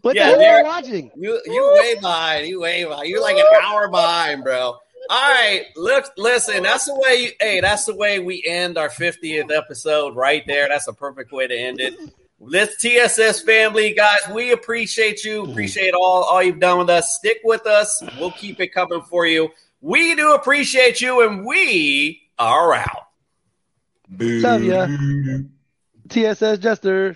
[0.02, 1.12] What Yeah, the hell am Derek- I watching?
[1.16, 2.48] You you way behind.
[2.48, 3.08] You way behind.
[3.08, 4.78] You're like an hour behind, bro.
[5.10, 6.64] All right, look, listen.
[6.64, 7.16] That's the way.
[7.16, 10.68] You, hey, that's the way we end our 50th episode right there.
[10.70, 11.96] That's a perfect way to end it.
[12.40, 15.42] This TSS family, guys, we appreciate you.
[15.44, 15.52] Mm-hmm.
[15.52, 17.16] Appreciate all all you've done with us.
[17.18, 18.02] Stick with us.
[18.20, 19.50] We'll keep it coming for you.
[19.82, 23.08] We do appreciate you, and we are out.
[24.20, 24.88] Love ya.
[26.10, 27.16] TSS Jester.